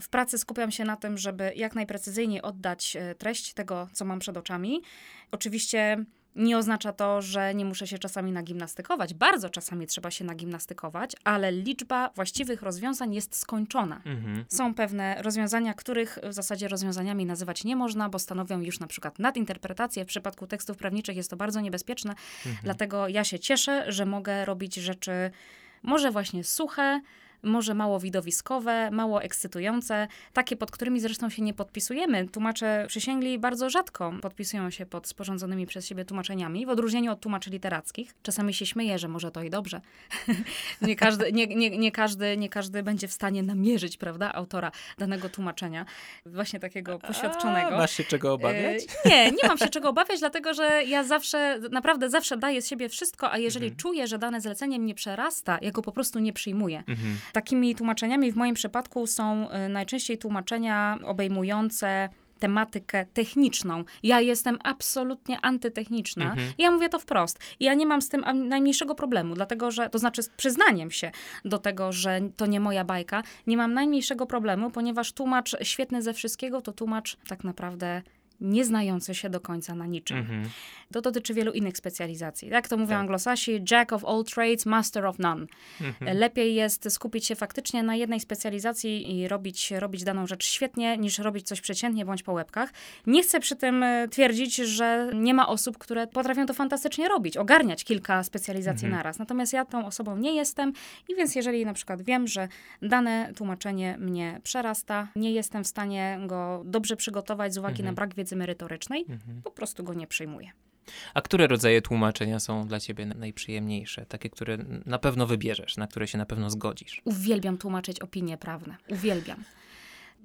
W 0.00 0.08
pracy 0.08 0.38
skupiam 0.38 0.70
się 0.70 0.84
na 0.84 0.96
tym, 0.96 1.18
żeby 1.18 1.52
jak 1.56 1.74
najprecyzyjniej 1.74 2.42
oddać 2.42 2.96
e, 2.96 3.14
treść 3.14 3.54
tego, 3.54 3.88
co 3.92 4.04
mam 4.04 4.18
przed 4.18 4.36
oczami. 4.36 4.82
Oczywiście 5.30 6.04
nie 6.36 6.58
oznacza 6.58 6.92
to, 6.92 7.22
że 7.22 7.54
nie 7.54 7.64
muszę 7.64 7.86
się 7.86 7.98
czasami 7.98 8.32
nagimnastykować. 8.32 9.14
Bardzo 9.14 9.50
czasami 9.50 9.86
trzeba 9.86 10.10
się 10.10 10.24
nagimnastykować, 10.24 11.16
ale 11.24 11.52
liczba 11.52 12.10
właściwych 12.14 12.62
rozwiązań 12.62 13.14
jest 13.14 13.36
skończona. 13.36 13.96
Mhm. 14.04 14.44
Są 14.48 14.74
pewne 14.74 15.22
rozwiązania, 15.22 15.74
których 15.74 16.18
w 16.22 16.32
zasadzie 16.32 16.68
rozwiązaniami 16.68 17.26
nazywać 17.26 17.64
nie 17.64 17.76
można, 17.76 18.08
bo 18.08 18.18
stanowią 18.18 18.60
już 18.60 18.80
na 18.80 18.86
przykład 18.86 19.18
nadinterpretację. 19.18 20.04
W 20.04 20.08
przypadku 20.08 20.46
tekstów 20.46 20.76
prawniczych 20.76 21.16
jest 21.16 21.30
to 21.30 21.36
bardzo 21.36 21.60
niebezpieczne, 21.60 22.10
mhm. 22.10 22.56
dlatego 22.62 23.08
ja 23.08 23.24
się 23.24 23.38
cieszę, 23.38 23.92
że 23.92 24.06
mogę 24.06 24.44
robić 24.44 24.74
rzeczy 24.74 25.30
może 25.82 26.10
właśnie 26.10 26.44
suche, 26.44 27.00
może 27.42 27.74
mało 27.74 28.00
widowiskowe, 28.00 28.90
mało 28.90 29.22
ekscytujące, 29.22 30.08
takie, 30.32 30.56
pod 30.56 30.70
którymi 30.70 31.00
zresztą 31.00 31.30
się 31.30 31.42
nie 31.42 31.54
podpisujemy. 31.54 32.28
Tłumacze 32.28 32.84
przysięgli 32.88 33.38
bardzo 33.38 33.70
rzadko 33.70 34.12
podpisują 34.22 34.70
się 34.70 34.86
pod 34.86 35.08
sporządzonymi 35.08 35.66
przez 35.66 35.86
siebie 35.86 36.04
tłumaczeniami, 36.04 36.66
w 36.66 36.68
odróżnieniu 36.68 37.12
od 37.12 37.20
tłumaczy 37.20 37.50
literackich. 37.50 38.14
Czasami 38.22 38.54
się 38.54 38.66
śmieję, 38.66 38.98
że 38.98 39.08
może 39.08 39.30
to 39.30 39.42
i 39.42 39.50
dobrze. 39.50 39.80
nie, 40.82 40.96
każdy, 40.96 41.32
nie, 41.32 41.46
nie, 41.46 41.78
nie, 41.78 41.92
każdy, 41.92 42.36
nie 42.36 42.48
każdy 42.48 42.82
będzie 42.82 43.08
w 43.08 43.12
stanie 43.12 43.42
namierzyć, 43.42 43.96
prawda, 43.96 44.32
autora 44.32 44.72
danego 44.98 45.28
tłumaczenia, 45.28 45.86
właśnie 46.26 46.60
takiego 46.60 46.98
poświadczonego. 46.98 47.68
A, 47.68 47.78
masz 47.78 47.92
się 47.92 48.04
czego 48.04 48.32
obawiać? 48.32 48.82
E, 49.04 49.08
nie, 49.08 49.30
nie 49.30 49.48
mam 49.48 49.58
się 49.58 49.68
czego 49.68 49.88
obawiać, 49.88 50.20
dlatego 50.20 50.54
że 50.54 50.84
ja 50.84 51.04
zawsze, 51.04 51.58
naprawdę 51.70 52.10
zawsze 52.10 52.36
daję 52.36 52.62
z 52.62 52.68
siebie 52.68 52.88
wszystko, 52.88 53.32
a 53.32 53.38
jeżeli 53.38 53.66
mhm. 53.66 53.76
czuję, 53.76 54.06
że 54.06 54.18
dane 54.18 54.40
zlecenie 54.40 54.78
mnie 54.78 54.94
przerasta, 54.94 55.58
ja 55.62 55.70
go 55.70 55.82
po 55.82 55.92
prostu 55.92 56.18
nie 56.18 56.32
przyjmuję. 56.32 56.82
Mhm. 56.88 57.18
Takimi 57.32 57.74
tłumaczeniami 57.74 58.32
w 58.32 58.36
moim 58.36 58.54
przypadku 58.54 59.06
są 59.06 59.48
y, 59.50 59.68
najczęściej 59.68 60.18
tłumaczenia 60.18 60.98
obejmujące 61.04 62.08
tematykę 62.40 63.06
techniczną. 63.06 63.84
Ja 64.02 64.20
jestem 64.20 64.58
absolutnie 64.64 65.40
antytechniczna. 65.40 66.24
Mhm. 66.24 66.52
Ja 66.58 66.70
mówię 66.70 66.88
to 66.88 66.98
wprost. 66.98 67.38
I 67.60 67.64
ja 67.64 67.74
nie 67.74 67.86
mam 67.86 68.02
z 68.02 68.08
tym 68.08 68.24
najmniejszego 68.48 68.94
problemu, 68.94 69.34
dlatego 69.34 69.70
że, 69.70 69.90
to 69.90 69.98
znaczy 69.98 70.22
z 70.22 70.28
przyznaniem 70.28 70.90
się 70.90 71.10
do 71.44 71.58
tego, 71.58 71.92
że 71.92 72.20
to 72.36 72.46
nie 72.46 72.60
moja 72.60 72.84
bajka, 72.84 73.22
nie 73.46 73.56
mam 73.56 73.74
najmniejszego 73.74 74.26
problemu, 74.26 74.70
ponieważ 74.70 75.12
tłumacz 75.12 75.56
świetny 75.62 76.02
ze 76.02 76.14
wszystkiego 76.14 76.60
to 76.60 76.72
tłumacz 76.72 77.16
tak 77.28 77.44
naprawdę 77.44 78.02
nie 78.40 78.64
znający 78.64 79.14
się 79.14 79.30
do 79.30 79.40
końca 79.40 79.74
na 79.74 79.86
niczym. 79.86 80.18
Mhm. 80.18 80.42
To 80.92 81.00
dotyczy 81.00 81.34
wielu 81.34 81.52
innych 81.52 81.76
specjalizacji. 81.76 82.48
Jak 82.48 82.68
to 82.68 82.76
mówią 82.76 82.88
Tak. 82.90 83.00
anglosasi, 83.00 83.64
jack 83.70 83.92
of 83.92 84.04
all 84.04 84.24
trades, 84.24 84.66
master 84.66 85.06
of 85.06 85.18
none. 85.18 85.46
Mhm. 85.80 86.18
Lepiej 86.18 86.54
jest 86.54 86.92
skupić 86.92 87.26
się 87.26 87.34
faktycznie 87.34 87.82
na 87.82 87.94
jednej 87.94 88.20
specjalizacji 88.20 89.18
i 89.18 89.28
robić, 89.28 89.70
robić 89.70 90.04
daną 90.04 90.26
rzecz 90.26 90.44
świetnie, 90.46 90.98
niż 90.98 91.18
robić 91.18 91.46
coś 91.46 91.60
przeciętnie 91.60 92.04
bądź 92.04 92.22
po 92.22 92.32
łebkach. 92.32 92.72
Nie 93.06 93.22
chcę 93.22 93.40
przy 93.40 93.56
tym 93.56 93.82
e, 93.82 94.08
twierdzić, 94.08 94.56
że 94.56 95.10
nie 95.14 95.34
ma 95.34 95.48
osób, 95.48 95.78
które 95.78 96.06
potrafią 96.06 96.46
to 96.46 96.54
fantastycznie 96.54 97.08
robić, 97.08 97.36
ogarniać 97.36 97.84
kilka 97.84 98.22
specjalizacji 98.22 98.86
Mhm. 98.86 98.98
naraz. 98.98 99.18
Natomiast 99.18 99.52
ja 99.52 99.64
tą 99.64 99.86
osobą 99.86 100.16
nie 100.16 100.34
jestem 100.34 100.72
i 101.08 101.14
więc 101.14 101.34
jeżeli 101.34 101.64
na 101.66 101.74
przykład 101.74 102.02
wiem, 102.02 102.26
że 102.28 102.48
dane 102.82 103.32
tłumaczenie 103.36 103.96
mnie 103.98 104.40
przerasta, 104.42 105.08
nie 105.16 105.32
jestem 105.32 105.64
w 105.64 105.66
stanie 105.66 106.18
go 106.26 106.62
dobrze 106.64 106.96
przygotować 106.96 107.54
z 107.54 107.58
uwagi 107.58 107.72
Mhm. 107.80 107.86
na 107.86 107.92
brak 107.96 108.14
wiedzy 108.14 108.29
merytorycznej, 108.36 109.04
Mhm. 109.08 109.42
po 109.42 109.50
prostu 109.50 109.84
go 109.84 109.94
nie 109.94 110.06
przyjmuję. 110.06 110.50
A 111.14 111.20
które 111.22 111.46
rodzaje 111.46 111.82
tłumaczenia 111.82 112.40
są 112.40 112.66
dla 112.68 112.80
ciebie 112.80 113.06
najprzyjemniejsze? 113.06 114.06
Takie, 114.06 114.30
które 114.30 114.58
na 114.86 114.98
pewno 114.98 115.26
wybierzesz, 115.26 115.76
na 115.76 115.86
które 115.86 116.08
się 116.08 116.18
na 116.18 116.26
pewno 116.26 116.50
zgodzisz? 116.50 117.02
Uwielbiam 117.04 117.58
tłumaczyć 117.58 118.00
opinie 118.00 118.38
prawne. 118.38 118.76
Uwielbiam. 118.88 119.44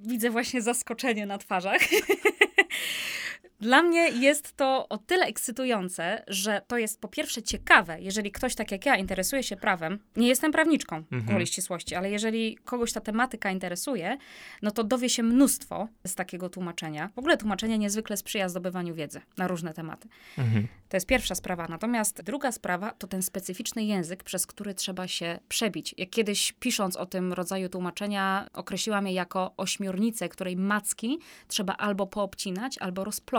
Widzę 0.03 0.29
właśnie 0.29 0.61
zaskoczenie 0.61 1.25
na 1.25 1.37
twarzach. 1.37 1.81
Dla 3.59 3.83
mnie 3.83 4.09
jest 4.09 4.55
to 4.57 4.89
o 4.89 4.97
tyle 4.97 5.25
ekscytujące, 5.25 6.23
że 6.27 6.61
to 6.67 6.77
jest 6.77 7.01
po 7.01 7.07
pierwsze 7.07 7.43
ciekawe, 7.43 8.01
jeżeli 8.01 8.31
ktoś 8.31 8.55
tak 8.55 8.71
jak 8.71 8.85
ja 8.85 8.95
interesuje 8.95 9.43
się 9.43 9.55
prawem. 9.57 9.99
Nie 10.15 10.27
jestem 10.27 10.51
prawniczką, 10.51 10.95
Mhm. 10.95 11.25
gwoli 11.25 11.47
ścisłości, 11.47 11.95
ale 11.95 12.11
jeżeli 12.11 12.57
kogoś 12.65 12.93
ta 12.93 13.01
tematyka 13.01 13.51
interesuje, 13.51 14.17
no 14.61 14.71
to 14.71 14.83
dowie 14.83 15.09
się 15.09 15.23
mnóstwo 15.23 15.87
z 16.07 16.15
takiego 16.15 16.49
tłumaczenia. 16.49 17.09
W 17.15 17.19
ogóle 17.19 17.37
tłumaczenie 17.37 17.77
niezwykle 17.77 18.17
sprzyja 18.17 18.49
zdobywaniu 18.49 18.93
wiedzy 18.95 19.21
na 19.37 19.47
różne 19.47 19.73
tematy. 19.73 20.07
Mhm. 20.37 20.67
To 20.89 20.97
jest 20.97 21.07
pierwsza 21.07 21.35
sprawa. 21.35 21.67
Natomiast 21.69 22.21
druga 22.21 22.51
sprawa 22.51 22.91
to 22.91 23.07
ten 23.07 23.21
specyficzny 23.21 23.83
język, 23.83 24.23
przez 24.23 24.47
który 24.47 24.73
trzeba 24.73 25.07
się 25.07 25.39
przebić. 25.47 25.95
Jak 25.97 26.09
kiedyś 26.09 26.51
pisząc 26.59 26.95
o 26.95 27.05
tym 27.05 27.33
rodzaju 27.33 27.69
tłumaczenia, 27.69 28.49
określiłam 28.53 29.07
je 29.07 29.13
jako 29.13 29.53
ośmiornicę, 29.57 30.29
której 30.29 30.55
macki 30.57 31.19
trzeba 31.47 31.73
albo 31.73 32.07
poobcinać, 32.07 32.77
albo 32.77 33.03
rozplątać. 33.03 33.34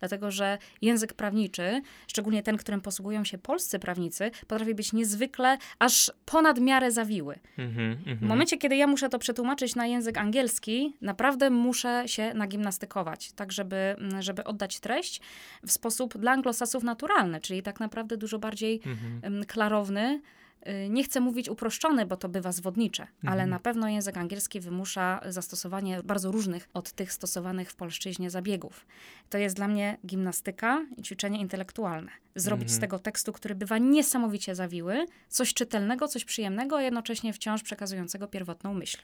Dlatego, 0.00 0.30
że 0.30 0.58
język 0.82 1.14
prawniczy, 1.14 1.82
szczególnie 2.06 2.42
ten, 2.42 2.56
którym 2.56 2.80
posługują 2.80 3.24
się 3.24 3.38
polscy 3.38 3.78
prawnicy, 3.78 4.30
potrafi 4.46 4.74
być 4.74 4.92
niezwykle 4.92 5.58
aż 5.78 6.12
ponad 6.24 6.60
miarę 6.60 6.90
zawiły. 6.90 7.38
Mhm. 7.58 7.90
Mhm. 7.92 8.16
W 8.18 8.22
momencie, 8.22 8.58
kiedy 8.58 8.76
ja 8.76 8.86
muszę 8.86 9.08
to 9.08 9.18
przetłumaczyć 9.18 9.74
na 9.74 9.86
język 9.86 10.18
angielski, 10.18 10.94
naprawdę 11.00 11.50
muszę 11.50 12.02
się 12.06 12.34
nagimnastykować, 12.34 13.32
tak 13.32 13.52
żeby, 13.52 13.76
mm, 13.76 14.22
żeby 14.22 14.44
oddać 14.44 14.80
treść 14.80 15.20
w 15.66 15.72
sposób 15.72 16.18
dla 16.18 16.32
anglosasów 16.32 16.82
naturalny, 16.82 17.40
czyli 17.40 17.62
tak 17.62 17.80
naprawdę 17.80 18.16
dużo 18.16 18.38
bardziej 18.38 18.80
Mhm. 18.86 19.20
em, 19.22 19.44
klarowny. 19.44 20.20
Y, 20.68 20.88
Nie 20.88 21.04
chcę 21.04 21.20
mówić 21.20 21.48
uproszczony, 21.48 22.06
bo 22.06 22.16
to 22.16 22.28
bywa 22.28 22.52
zwodnicze, 22.52 23.06
ale 23.22 23.32
Mhm. 23.32 23.50
na 23.50 23.58
pewno 23.58 23.88
język 23.88 24.16
angielski 24.16 24.60
wymusza 24.60 25.20
zastosowanie 25.28 26.02
bardzo 26.04 26.32
różnych 26.32 26.68
od 26.74 26.92
tych 26.92 27.12
stosowanych 27.12 27.70
w 27.70 27.74
polszczyźnie 27.76 28.30
zabiegów. 28.30 28.86
To 29.30 29.38
jest 29.38 29.56
dla 29.56 29.68
mnie 29.68 29.98
gimnastyka 30.06 30.86
i 30.96 31.02
ćwiczenie 31.02 31.40
intelektualne. 31.40 32.10
Zrobić 32.34 32.70
z 32.70 32.74
Mhm. 32.74 32.80
tego 32.80 32.98
tekstu, 32.98 33.32
który 33.32 33.54
bywa 33.54 33.78
niesamowicie 33.78 34.54
zawiły, 34.54 35.06
coś 35.28 35.54
czytelnego, 35.54 36.08
coś 36.08 36.24
przyjemnego, 36.24 36.76
a 36.76 36.82
jednocześnie 36.82 37.32
wciąż 37.32 37.62
przekazującego 37.62 38.28
pierwotną 38.28 38.74
myśl. 38.74 38.98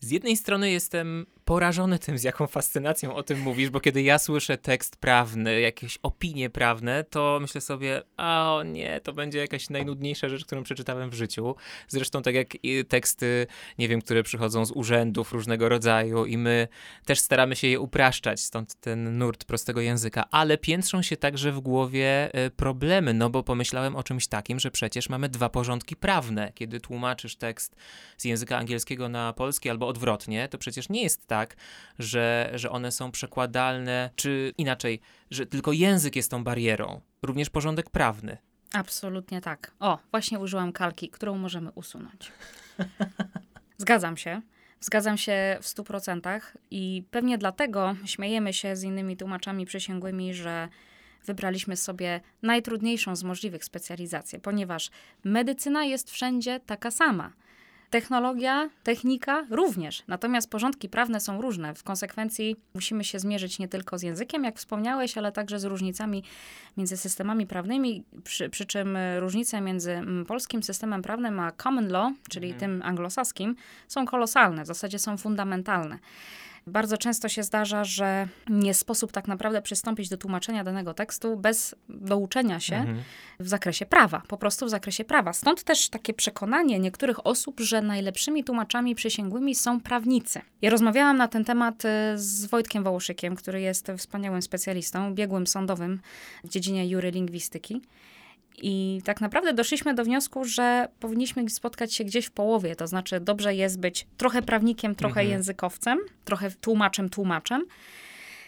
Z 0.00 0.10
jednej 0.10 0.36
strony 0.36 0.70
jestem 0.70 1.26
porażony 1.44 1.98
tym, 1.98 2.18
z 2.18 2.22
jaką 2.22 2.46
fascynacją 2.46 3.14
o 3.14 3.22
tym 3.22 3.40
mówisz, 3.40 3.70
bo 3.70 3.80
kiedy 3.80 4.02
ja 4.02 4.18
słyszę 4.18 4.58
tekst 4.58 4.96
prawny, 4.96 5.60
jakieś 5.60 5.98
opinie 6.02 6.50
prawne, 6.50 7.04
to 7.04 7.38
myślę 7.40 7.60
sobie, 7.60 8.02
a 8.16 8.56
nie, 8.64 9.00
to 9.00 9.12
będzie 9.12 9.38
jakaś 9.38 9.70
najnudniejsza 9.70 10.28
rzecz, 10.28 10.44
którą 10.44 10.62
przeczytałem 10.62 11.10
w 11.10 11.14
życiu. 11.14 11.54
Zresztą 11.88 12.22
tak 12.22 12.34
jak 12.34 12.48
teksty, 12.88 13.46
nie 13.78 13.88
wiem, 13.88 14.00
które 14.00 14.22
przychodzą 14.22 14.66
z 14.66 14.70
urzędów 14.70 15.32
różnego 15.32 15.68
rodzaju 15.68 16.24
i 16.24 16.38
my 16.38 16.68
też 17.04 17.20
staramy 17.20 17.56
się 17.56 17.68
je 17.68 17.80
upraszczać, 17.80 18.40
stąd 18.40 18.74
ten 18.74 19.18
nurt 19.18 19.44
prostego 19.44 19.80
języka, 19.80 20.24
ale 20.30 20.58
piętrzą 20.58 21.02
się 21.02 21.16
także 21.16 21.52
w 21.52 21.60
głowie 21.60 22.34
e, 22.34 22.50
problemy, 22.50 23.14
no 23.14 23.30
bo 23.30 23.42
pomyślałem 23.42 23.96
o 23.96 24.02
czymś 24.02 24.26
takim, 24.26 24.60
że 24.60 24.70
przecież 24.70 25.08
mamy 25.08 25.28
dwa 25.28 25.48
porządki 25.48 25.96
prawne. 25.96 26.52
Kiedy 26.54 26.80
tłumaczysz 26.80 27.36
tekst 27.36 27.76
z 28.16 28.24
języka 28.24 28.58
angielskiego 28.58 29.08
na 29.08 29.32
polski 29.32 29.70
albo 29.70 29.83
odwrotnie, 29.88 30.48
to 30.48 30.58
przecież 30.58 30.88
nie 30.88 31.02
jest 31.02 31.26
tak, 31.26 31.56
że, 31.98 32.50
że 32.54 32.70
one 32.70 32.92
są 32.92 33.10
przekładalne, 33.10 34.10
czy 34.16 34.52
inaczej, 34.58 35.00
że 35.30 35.46
tylko 35.46 35.72
język 35.72 36.16
jest 36.16 36.30
tą 36.30 36.44
barierą, 36.44 37.00
również 37.22 37.50
porządek 37.50 37.90
prawny. 37.90 38.38
Absolutnie 38.72 39.40
tak. 39.40 39.74
O, 39.80 39.98
właśnie 40.10 40.38
użyłam 40.38 40.72
kalki, 40.72 41.10
którą 41.10 41.38
możemy 41.38 41.70
usunąć. 41.70 42.32
Zgadzam 43.78 44.16
się. 44.16 44.42
Zgadzam 44.80 45.18
się 45.18 45.58
w 45.62 45.66
100% 45.66 46.40
i 46.70 47.04
pewnie 47.10 47.38
dlatego 47.38 47.96
śmiejemy 48.04 48.52
się 48.52 48.76
z 48.76 48.82
innymi 48.82 49.16
tłumaczami 49.16 49.66
przysięgłymi, 49.66 50.34
że 50.34 50.68
wybraliśmy 51.26 51.76
sobie 51.76 52.20
najtrudniejszą 52.42 53.16
z 53.16 53.22
możliwych 53.22 53.64
specjalizacji, 53.64 54.40
ponieważ 54.40 54.90
medycyna 55.24 55.84
jest 55.84 56.10
wszędzie 56.10 56.60
taka 56.66 56.90
sama. 56.90 57.32
Technologia, 57.94 58.70
technika 58.82 59.46
również. 59.50 60.02
Natomiast 60.08 60.50
porządki 60.50 60.88
prawne 60.88 61.20
są 61.20 61.40
różne. 61.40 61.74
W 61.74 61.82
konsekwencji 61.82 62.56
musimy 62.74 63.04
się 63.04 63.18
zmierzyć 63.18 63.58
nie 63.58 63.68
tylko 63.68 63.98
z 63.98 64.02
językiem, 64.02 64.44
jak 64.44 64.56
wspomniałeś, 64.58 65.18
ale 65.18 65.32
także 65.32 65.58
z 65.60 65.64
różnicami 65.64 66.24
między 66.76 66.96
systemami 66.96 67.46
prawnymi, 67.46 68.04
przy, 68.24 68.50
przy 68.50 68.66
czym 68.66 68.98
różnice 69.18 69.60
między 69.60 69.92
mm, 69.92 70.26
polskim 70.26 70.62
systemem 70.62 71.02
prawnym 71.02 71.40
a 71.40 71.52
common 71.52 71.88
law, 71.88 72.12
czyli 72.30 72.54
tym 72.54 72.82
anglosaskim, 72.84 73.56
są 73.88 74.06
kolosalne, 74.06 74.64
w 74.64 74.66
zasadzie 74.66 74.98
są 74.98 75.16
fundamentalne. 75.16 75.98
Bardzo 76.66 76.98
często 76.98 77.28
się 77.28 77.42
zdarza, 77.42 77.84
że 77.84 78.28
nie 78.48 78.74
sposób 78.74 79.12
tak 79.12 79.28
naprawdę 79.28 79.62
przystąpić 79.62 80.08
do 80.08 80.16
tłumaczenia 80.16 80.64
danego 80.64 80.94
tekstu 80.94 81.36
bez 81.36 81.74
douczenia 81.88 82.60
się 82.60 82.76
Mhm. 82.76 83.02
w 83.40 83.48
zakresie 83.48 83.86
prawa, 83.86 84.22
po 84.28 84.36
prostu 84.36 84.66
w 84.66 84.70
zakresie 84.70 85.04
prawa. 85.04 85.32
Stąd 85.32 85.64
też 85.64 85.88
takie 85.88 86.14
przekonanie 86.14 86.78
niektórych 86.78 87.26
osób, 87.26 87.60
że 87.60 87.82
najlepszymi 87.82 88.44
tłumaczami 88.44 88.94
przysięgłymi 88.94 89.54
są 89.54 89.80
prawnicy. 89.80 90.40
Ja 90.62 90.70
rozmawiałam 90.70 91.16
na 91.16 91.28
ten 91.28 91.44
temat 91.44 91.84
y, 91.84 91.88
z 92.14 92.46
Wojtkiem 92.46 92.84
Wołoszykiem, 92.84 93.36
który 93.36 93.60
jest 93.60 93.92
wspaniałym 93.98 94.42
specjalistą, 94.42 95.14
biegłym 95.14 95.46
sądowym 95.46 96.00
w 96.44 96.48
dziedzinie 96.48 96.88
jury 96.88 97.10
lingwistyki. 97.10 97.82
I 98.62 99.00
tak 99.04 99.20
naprawdę 99.20 99.52
doszliśmy 99.54 99.94
do 99.94 100.04
wniosku, 100.04 100.44
że 100.44 100.88
powinniśmy 101.00 101.50
spotkać 101.50 101.94
się 101.94 102.04
gdzieś 102.04 102.26
w 102.26 102.30
połowie. 102.30 102.76
To 102.76 102.86
znaczy, 102.86 103.20
dobrze 103.20 103.54
jest 103.54 103.78
być 103.80 104.06
trochę 104.16 104.42
prawnikiem, 104.42 104.94
trochę 104.94 105.20
Mhm. 105.20 105.28
językowcem, 105.28 105.98
trochę 106.24 106.50
tłumaczem, 106.50 107.08
tłumaczem. 107.08 107.64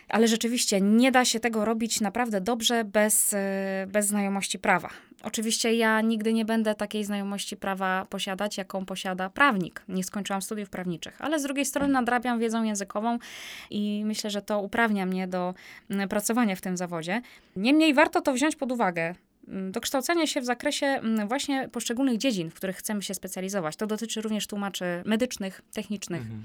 Ale 0.08 0.28
rzeczywiście 0.28 0.80
nie 0.80 1.12
da 1.12 1.24
się 1.24 1.40
tego 1.40 1.64
robić 1.64 2.00
naprawdę 2.00 2.40
dobrze 2.40 2.84
bez, 2.84 3.34
e, 3.34 3.86
bez 3.88 4.06
znajomości 4.06 4.58
prawa. 4.58 4.90
Oczywiście 5.22 5.74
ja 5.74 6.00
nigdy 6.00 6.32
nie 6.32 6.44
będę 6.44 6.74
takiej 6.74 7.04
znajomości 7.04 7.56
prawa 7.56 8.06
posiadać, 8.10 8.56
jaką 8.58 8.86
posiada 8.86 9.30
prawnik. 9.30 9.82
Nie 9.88 10.04
skończyłam 10.04 10.42
studiów 10.42 10.70
prawniczych, 10.70 11.16
ale 11.22 11.40
z 11.40 11.42
drugiej 11.42 11.64
strony 11.64 11.92
nadrabiam 11.92 12.38
wiedzą 12.38 12.62
językową 12.62 13.18
i 13.70 14.02
myślę, 14.04 14.30
że 14.30 14.42
to 14.42 14.60
uprawnia 14.60 15.06
mnie 15.06 15.28
do 15.28 15.54
pracowania 16.08 16.56
w 16.56 16.60
tym 16.60 16.76
zawodzie. 16.76 17.22
Niemniej 17.56 17.94
warto 17.94 18.20
to 18.20 18.32
wziąć 18.32 18.56
pod 18.56 18.72
uwagę. 18.72 19.14
Mm, 19.48 19.72
Dokształcenie 19.72 20.26
się 20.26 20.40
w 20.40 20.44
zakresie 20.44 20.86
mm, 20.86 21.28
właśnie 21.28 21.68
poszczególnych 21.68 22.18
dziedzin, 22.18 22.50
w 22.50 22.54
których 22.54 22.76
chcemy 22.76 23.02
się 23.02 23.14
specjalizować. 23.14 23.76
To 23.76 23.86
dotyczy 23.86 24.20
również 24.20 24.46
tłumaczy 24.46 24.84
medycznych, 25.04 25.62
technicznych, 25.72 26.20
Mhm. 26.22 26.44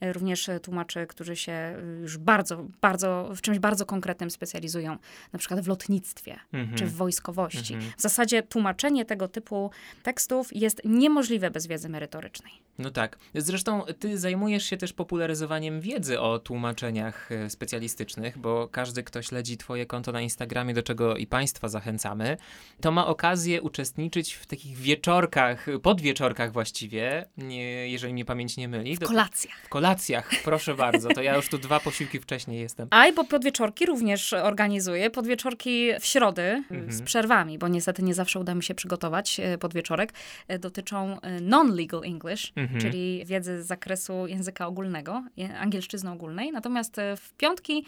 e, 0.00 0.12
również 0.12 0.50
tłumaczy, 0.62 1.06
którzy 1.06 1.36
się 1.36 1.52
e, 1.52 1.76
już 2.02 2.18
bardzo, 2.18 2.66
bardzo, 2.80 3.30
w 3.36 3.40
czymś 3.40 3.58
bardzo 3.58 3.86
konkretnym 3.86 4.30
specjalizują, 4.30 4.96
na 5.32 5.38
przykład 5.38 5.60
w 5.60 5.68
lotnictwie 5.68 6.38
Mhm. 6.52 6.78
czy 6.78 6.86
w 6.86 6.94
wojskowości. 6.94 7.74
Mhm. 7.74 7.92
W 7.98 8.02
zasadzie 8.02 8.42
tłumaczenie 8.42 9.04
tego 9.04 9.28
typu 9.28 9.70
tekstów 10.02 10.56
jest 10.56 10.80
niemożliwe 10.84 11.50
bez 11.50 11.66
wiedzy 11.66 11.88
merytorycznej. 11.88 12.52
No 12.78 12.90
tak. 12.90 13.18
Zresztą 13.34 13.82
ty 13.98 14.18
zajmujesz 14.18 14.64
się 14.64 14.76
też 14.76 14.92
popularyzowaniem 14.92 15.80
wiedzy 15.80 16.20
o 16.20 16.38
tłumaczeniach 16.38 17.32
e, 17.32 17.50
specjalistycznych, 17.50 18.38
bo 18.38 18.68
każdy, 18.68 19.02
kto 19.02 19.22
śledzi 19.22 19.56
twoje 19.56 19.86
konto 19.86 20.12
na 20.12 20.20
Instagramie, 20.20 20.74
do 20.74 20.82
czego 20.82 21.16
i 21.16 21.26
państwa 21.26 21.68
zachęcamy, 21.68 22.36
to 22.80 22.92
ma 22.92 23.06
okazję 23.06 23.62
uczestniczyć 23.62 24.32
w 24.34 24.46
takich 24.46 24.76
wieczorkach, 24.76 25.66
podwieczorkach 25.82 26.52
właściwie, 26.52 27.24
nie, 27.36 27.88
jeżeli 27.88 28.12
mnie 28.12 28.24
pamięć 28.24 28.56
nie 28.56 28.68
myli. 28.68 28.96
W 28.96 29.00
kolacjach. 29.00 29.62
W 29.64 29.68
kolacjach, 29.68 30.30
proszę 30.44 30.74
bardzo. 30.74 31.08
To 31.08 31.22
ja 31.22 31.36
już 31.36 31.48
tu 31.48 31.58
dwa 31.58 31.80
posiłki 31.80 32.20
wcześniej 32.20 32.60
jestem. 32.60 32.88
A 32.90 33.06
i 33.06 33.12
bo 33.12 33.24
podwieczorki 33.24 33.86
również 33.86 34.32
organizuję. 34.32 35.10
Podwieczorki 35.10 35.90
w 36.00 36.06
środy 36.06 36.42
Mhm. 36.70 36.92
z 36.92 37.02
przerwami, 37.02 37.58
bo 37.58 37.68
niestety 37.68 38.02
nie 38.02 38.14
zawsze 38.14 38.40
uda 38.40 38.54
mi 38.54 38.62
się 38.62 38.74
przygotować 38.74 39.40
e, 39.40 39.58
podwieczorek. 39.58 40.12
E, 40.48 40.58
Dotyczą 40.58 41.20
e, 41.20 41.40
non-legal 41.40 42.04
English, 42.04 42.52
Mhm. 42.56 42.80
czyli 42.80 43.22
wiedzy 43.26 43.62
z 43.62 43.66
zakresu 43.66 44.26
języka 44.26 44.66
ogólnego, 44.66 45.22
angielszczyzny 45.60 46.10
ogólnej. 46.10 46.52
Natomiast 46.52 46.96
w 47.16 47.32
piątki 47.34 47.84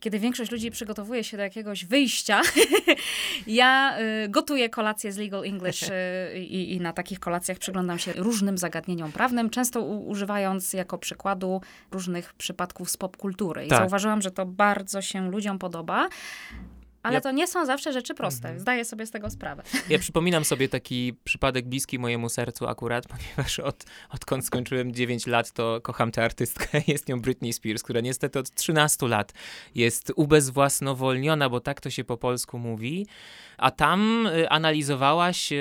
kiedy 0.00 0.18
większość 0.18 0.50
ludzi 0.50 0.70
przygotowuje 0.70 1.24
się 1.24 1.36
do 1.36 1.42
jakiegoś 1.42 1.84
wyjścia, 1.84 2.42
ja 3.46 3.98
y, 4.24 4.28
gotuję 4.28 4.68
kolację 4.68 5.12
z 5.12 5.16
Legal 5.16 5.44
English 5.44 5.82
y, 5.82 6.38
i, 6.38 6.74
i 6.74 6.80
na 6.80 6.92
takich 6.92 7.20
kolacjach 7.20 7.58
przyglądam 7.58 7.98
się 7.98 8.12
różnym 8.12 8.58
zagadnieniom 8.58 9.12
prawnym, 9.12 9.50
często 9.50 9.80
u, 9.80 10.08
używając 10.08 10.72
jako 10.72 10.98
przykładu 10.98 11.60
różnych 11.90 12.34
przypadków 12.34 12.90
z 12.90 12.96
popkultury. 12.96 13.66
I 13.66 13.68
Tak. 13.68 13.78
zauważyłam, 13.78 14.22
że 14.22 14.30
to 14.30 14.46
bardzo 14.46 15.02
się 15.02 15.30
ludziom 15.30 15.58
podoba. 15.58 16.08
Ale 17.06 17.14
Ja- 17.14 17.20
to 17.20 17.30
nie 17.30 17.46
są 17.46 17.66
zawsze 17.66 17.92
rzeczy 17.92 18.14
proste. 18.14 18.48
Mhm. 18.48 18.60
Zdaję 18.60 18.84
sobie 18.84 19.06
z 19.06 19.10
tego 19.10 19.30
sprawę. 19.30 19.62
Ja 19.88 19.98
przypominam 19.98 20.44
sobie 20.44 20.68
taki 20.68 21.14
przypadek 21.24 21.68
bliski 21.68 21.98
mojemu 21.98 22.28
sercu 22.28 22.66
akurat, 22.66 23.04
ponieważ 23.16 23.58
od, 23.58 23.84
odkąd 24.10 24.46
skończyłem 24.46 24.92
9 24.94 25.26
lat, 25.26 25.52
to 25.52 25.80
kocham 25.82 26.10
tę 26.12 26.24
artystkę. 26.24 26.80
Jest 26.86 27.08
nią 27.08 27.20
Britney 27.20 27.52
Spears, 27.52 27.82
która 27.82 28.00
niestety 28.00 28.38
od 28.38 28.54
13 28.54 29.08
lat 29.08 29.32
jest 29.74 30.12
ubezwłasnowolniona, 30.16 31.48
bo 31.48 31.60
tak 31.60 31.80
to 31.80 31.90
się 31.90 32.04
po 32.04 32.16
polsku 32.16 32.58
mówi. 32.58 33.06
A 33.58 33.70
tam 33.70 34.26
y, 34.26 34.48
analizowałaś, 34.48 35.52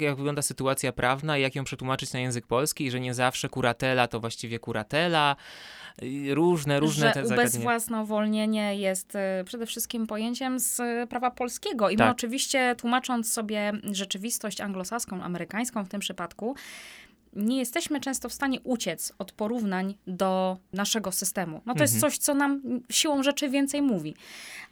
jak 0.00 0.16
wygląda 0.16 0.42
sytuacja 0.42 0.92
prawna 0.92 1.38
i 1.38 1.42
jak 1.42 1.54
ją 1.54 1.64
przetłumaczyć 1.64 2.12
na 2.12 2.20
język 2.20 2.46
polski, 2.46 2.84
i 2.84 2.90
że 2.90 3.00
nie 3.00 3.14
zawsze 3.14 3.48
kuratela 3.48 4.08
to 4.08 4.20
właściwie 4.20 4.58
kuratela. 4.58 5.36
Różne, 6.30 6.80
różne 6.80 7.06
że 7.06 7.12
te 7.12 7.26
zagadnienia. 7.26 7.42
ubezwłasnowolnienie 7.42 8.76
jest 8.76 9.14
y, 9.14 9.44
przede 9.44 9.66
wszystkim 9.66 10.06
pojęciem 10.06 10.58
z 10.60 10.80
y, 10.80 11.06
prawa 11.08 11.30
polskiego. 11.30 11.90
I 11.90 11.92
my 11.92 11.98
Tak. 11.98 12.12
oczywiście, 12.12 12.74
tłumacząc 12.78 13.32
sobie 13.32 13.72
rzeczywistość 13.92 14.60
anglosaską, 14.60 15.22
amerykańską 15.22 15.84
w 15.84 15.88
tym 15.88 16.00
przypadku, 16.00 16.56
nie 17.36 17.58
jesteśmy 17.58 18.00
często 18.00 18.28
w 18.28 18.32
stanie 18.32 18.60
uciec 18.60 19.12
od 19.18 19.32
porównań 19.32 19.94
do 20.06 20.58
naszego 20.72 21.12
systemu. 21.12 21.60
No 21.66 21.74
to 21.74 21.82
jest 21.82 21.94
Mhm. 21.94 22.10
coś, 22.10 22.18
co 22.18 22.34
nam 22.34 22.60
siłą 22.90 23.22
rzeczy 23.22 23.48
więcej 23.50 23.82
mówi. 23.82 24.14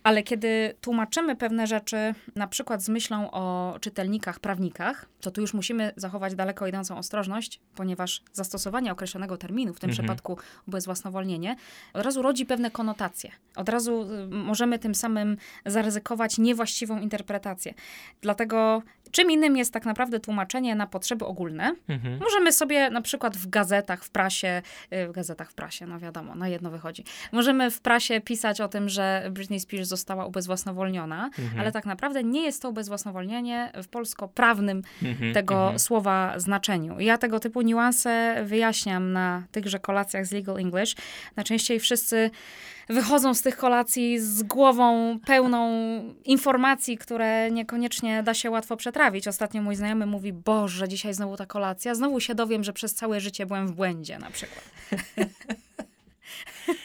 Ale 0.03 0.23
kiedy 0.23 0.75
tłumaczymy 0.81 1.37
pewne 1.37 1.67
rzeczy, 1.67 2.15
na 2.35 2.47
przykład 2.47 2.83
z 2.83 2.89
myślą 2.89 3.31
o 3.31 3.77
czytelnikach, 3.81 4.41
prawnikach, 4.41 5.07
to 5.21 5.31
tu 5.31 5.41
już 5.41 5.55
musimy 5.55 5.93
zachować 5.97 6.35
daleko 6.35 6.67
idącą 6.67 6.99
ostrożność, 6.99 7.61
ponieważ 7.75 8.23
zastosowanie 8.33 8.93
określonego 8.93 9.37
terminu, 9.37 9.75
w 9.75 9.81
tym 9.81 9.91
Mhm. 9.91 10.07
przypadku 10.07 10.39
ubezwłasnowolnienie, 10.69 11.57
od 11.93 12.05
razu 12.05 12.23
rodzi 12.23 12.47
pewne 12.47 12.71
konotacje. 12.71 13.31
Od 13.57 13.69
razu 13.69 14.03
y, 14.03 14.27
możemy 14.29 14.79
tym 14.79 14.95
samym 14.95 15.37
zaryzykować 15.67 16.39
niewłaściwą 16.39 17.01
interpretację. 17.01 17.75
Dlatego 18.21 18.83
czym 19.13 19.31
innym 19.31 19.57
jest 19.57 19.73
tak 19.73 19.85
naprawdę 19.87 20.21
tłumaczenie 20.21 20.75
na 20.75 20.87
potrzeby 20.87 21.25
ogólne. 21.25 21.75
Mhm. 21.89 22.19
Możemy 22.21 22.53
sobie 22.53 22.91
na 22.91 23.01
przykład 23.03 23.37
w 23.37 23.47
gazetach, 23.51 24.05
w 24.05 24.11
prasie, 24.11 24.63
y, 24.93 25.09
w 25.09 25.13
gazetach, 25.13 25.51
w 25.51 25.55
prasie, 25.55 25.87
no 25.87 25.99
wiadomo, 25.99 26.35
na 26.35 26.49
jedno 26.49 26.71
wychodzi. 26.71 27.05
Możemy 27.33 27.71
w 27.71 27.81
prasie 27.81 28.21
pisać 28.21 28.61
o 28.61 28.69
tym, 28.69 28.89
że 28.89 29.29
Britney 29.31 29.61
Spears 29.61 29.89
została 29.89 30.27
ubezwłasnowolniona, 30.27 31.31
Mhm. 31.39 31.61
ale 31.61 31.73
tak 31.73 31.87
naprawdę 31.87 32.25
nie 32.25 32.43
jest 32.43 32.63
to 32.63 32.69
ubezwłasnowolnienie 32.71 33.73
w 33.83 33.89
polsko-prawnym 33.89 34.83
Mhm. 35.03 35.35
tego 35.35 35.55
Mhm. 35.55 35.79
słowa 35.79 36.35
znaczeniu. 36.37 37.01
Ja 37.01 37.19
tego 37.19 37.41
typu 37.41 37.63
niuanse 37.63 38.43
wyjaśniam 38.45 39.13
na 39.13 39.43
tychże 39.53 39.79
kolacjach 39.79 40.27
z 40.27 40.33
Legal 40.33 40.59
English. 40.59 40.97
Najczęściej 41.37 41.81
wszyscy 41.81 42.31
wychodzą 42.93 43.35
z 43.35 43.43
tych 43.43 43.57
kolacji 43.57 44.21
z 44.21 44.43
głową 44.43 45.19
pełną 45.27 45.71
informacji, 46.25 46.99
które 46.99 47.51
niekoniecznie 47.51 48.23
da 48.23 48.35
się 48.35 48.51
łatwo 48.51 48.77
przetrawić. 48.77 49.29
Ostatnio 49.29 49.63
mój 49.63 49.77
znajomy 49.77 50.07
mówi, 50.07 50.33
Boże, 50.33 50.89
dzisiaj 50.89 51.15
znowu 51.15 51.37
ta 51.37 51.47
kolacja, 51.47 51.95
znowu 51.95 52.21
się 52.21 52.35
dowiem, 52.35 52.65
że 52.65 52.73
przez 52.73 52.95
całe 52.95 53.21
życie 53.21 53.47
byłem 53.47 53.69
w 53.69 53.73
błędzie 53.73 54.19
na 54.19 54.31
przykład. 54.31 54.71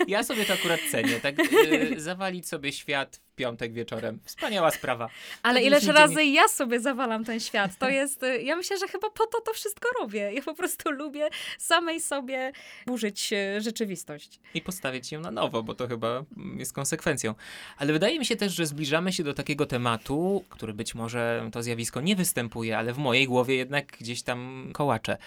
Ja 0.08 0.24
sobie 0.24 0.46
to 0.46 0.54
akurat 0.54 0.80
cenię. 0.92 1.20
Tak 1.20 1.36
y, 1.40 2.00
zawalić 2.02 2.48
sobie 2.48 2.72
świat 2.72 3.22
w 3.32 3.36
piątek 3.36 3.74
wieczorem. 3.74 4.20
Wspaniała 4.26 4.72
sprawa. 4.72 5.10
Ale 5.44 5.60
Wtedy 5.60 5.68
ileż 5.68 5.88
razy 5.88 6.26
ja 6.26 6.48
sobie 6.48 6.80
zawalam 6.80 7.26
ten 7.26 7.40
świat. 7.40 7.78
To 7.78 7.90
jest, 7.90 8.24
y, 8.24 8.42
ja 8.42 8.56
myślę, 8.56 8.78
że 8.78 8.88
chyba 8.88 9.10
po 9.10 9.28
to 9.28 9.42
to 9.42 9.54
wszystko 9.54 9.90
robię. 10.00 10.32
Ja 10.34 10.42
po 10.42 10.54
prostu 10.54 10.92
lubię 10.92 11.30
samej 11.58 12.02
sobie 12.02 12.52
burzyć 12.86 13.34
y, 13.34 13.62
rzeczywistość. 13.62 14.40
I 14.54 14.62
postawić 14.62 15.12
ją 15.12 15.20
na 15.20 15.32
nowo, 15.32 15.64
bo 15.64 15.76
to 15.76 15.88
chyba 15.88 16.24
jest 16.58 16.74
konsekwencją. 16.74 17.36
Ale 17.78 17.94
wydaje 17.94 18.20
mi 18.20 18.26
się 18.26 18.36
też, 18.36 18.54
że 18.54 18.66
zbliżamy 18.66 19.14
się 19.14 19.24
do 19.24 19.34
takiego 19.34 19.66
tematu, 19.66 20.44
który 20.50 20.74
być 20.74 20.96
może 20.96 21.50
to 21.52 21.64
zjawisko 21.64 22.02
nie 22.02 22.16
występuje, 22.16 22.78
ale 22.78 22.94
w 22.94 22.98
mojej 22.98 23.28
głowie 23.28 23.56
jednak 23.56 23.98
gdzieś 23.98 24.24
tam 24.24 24.70
kołacze. 24.74 25.18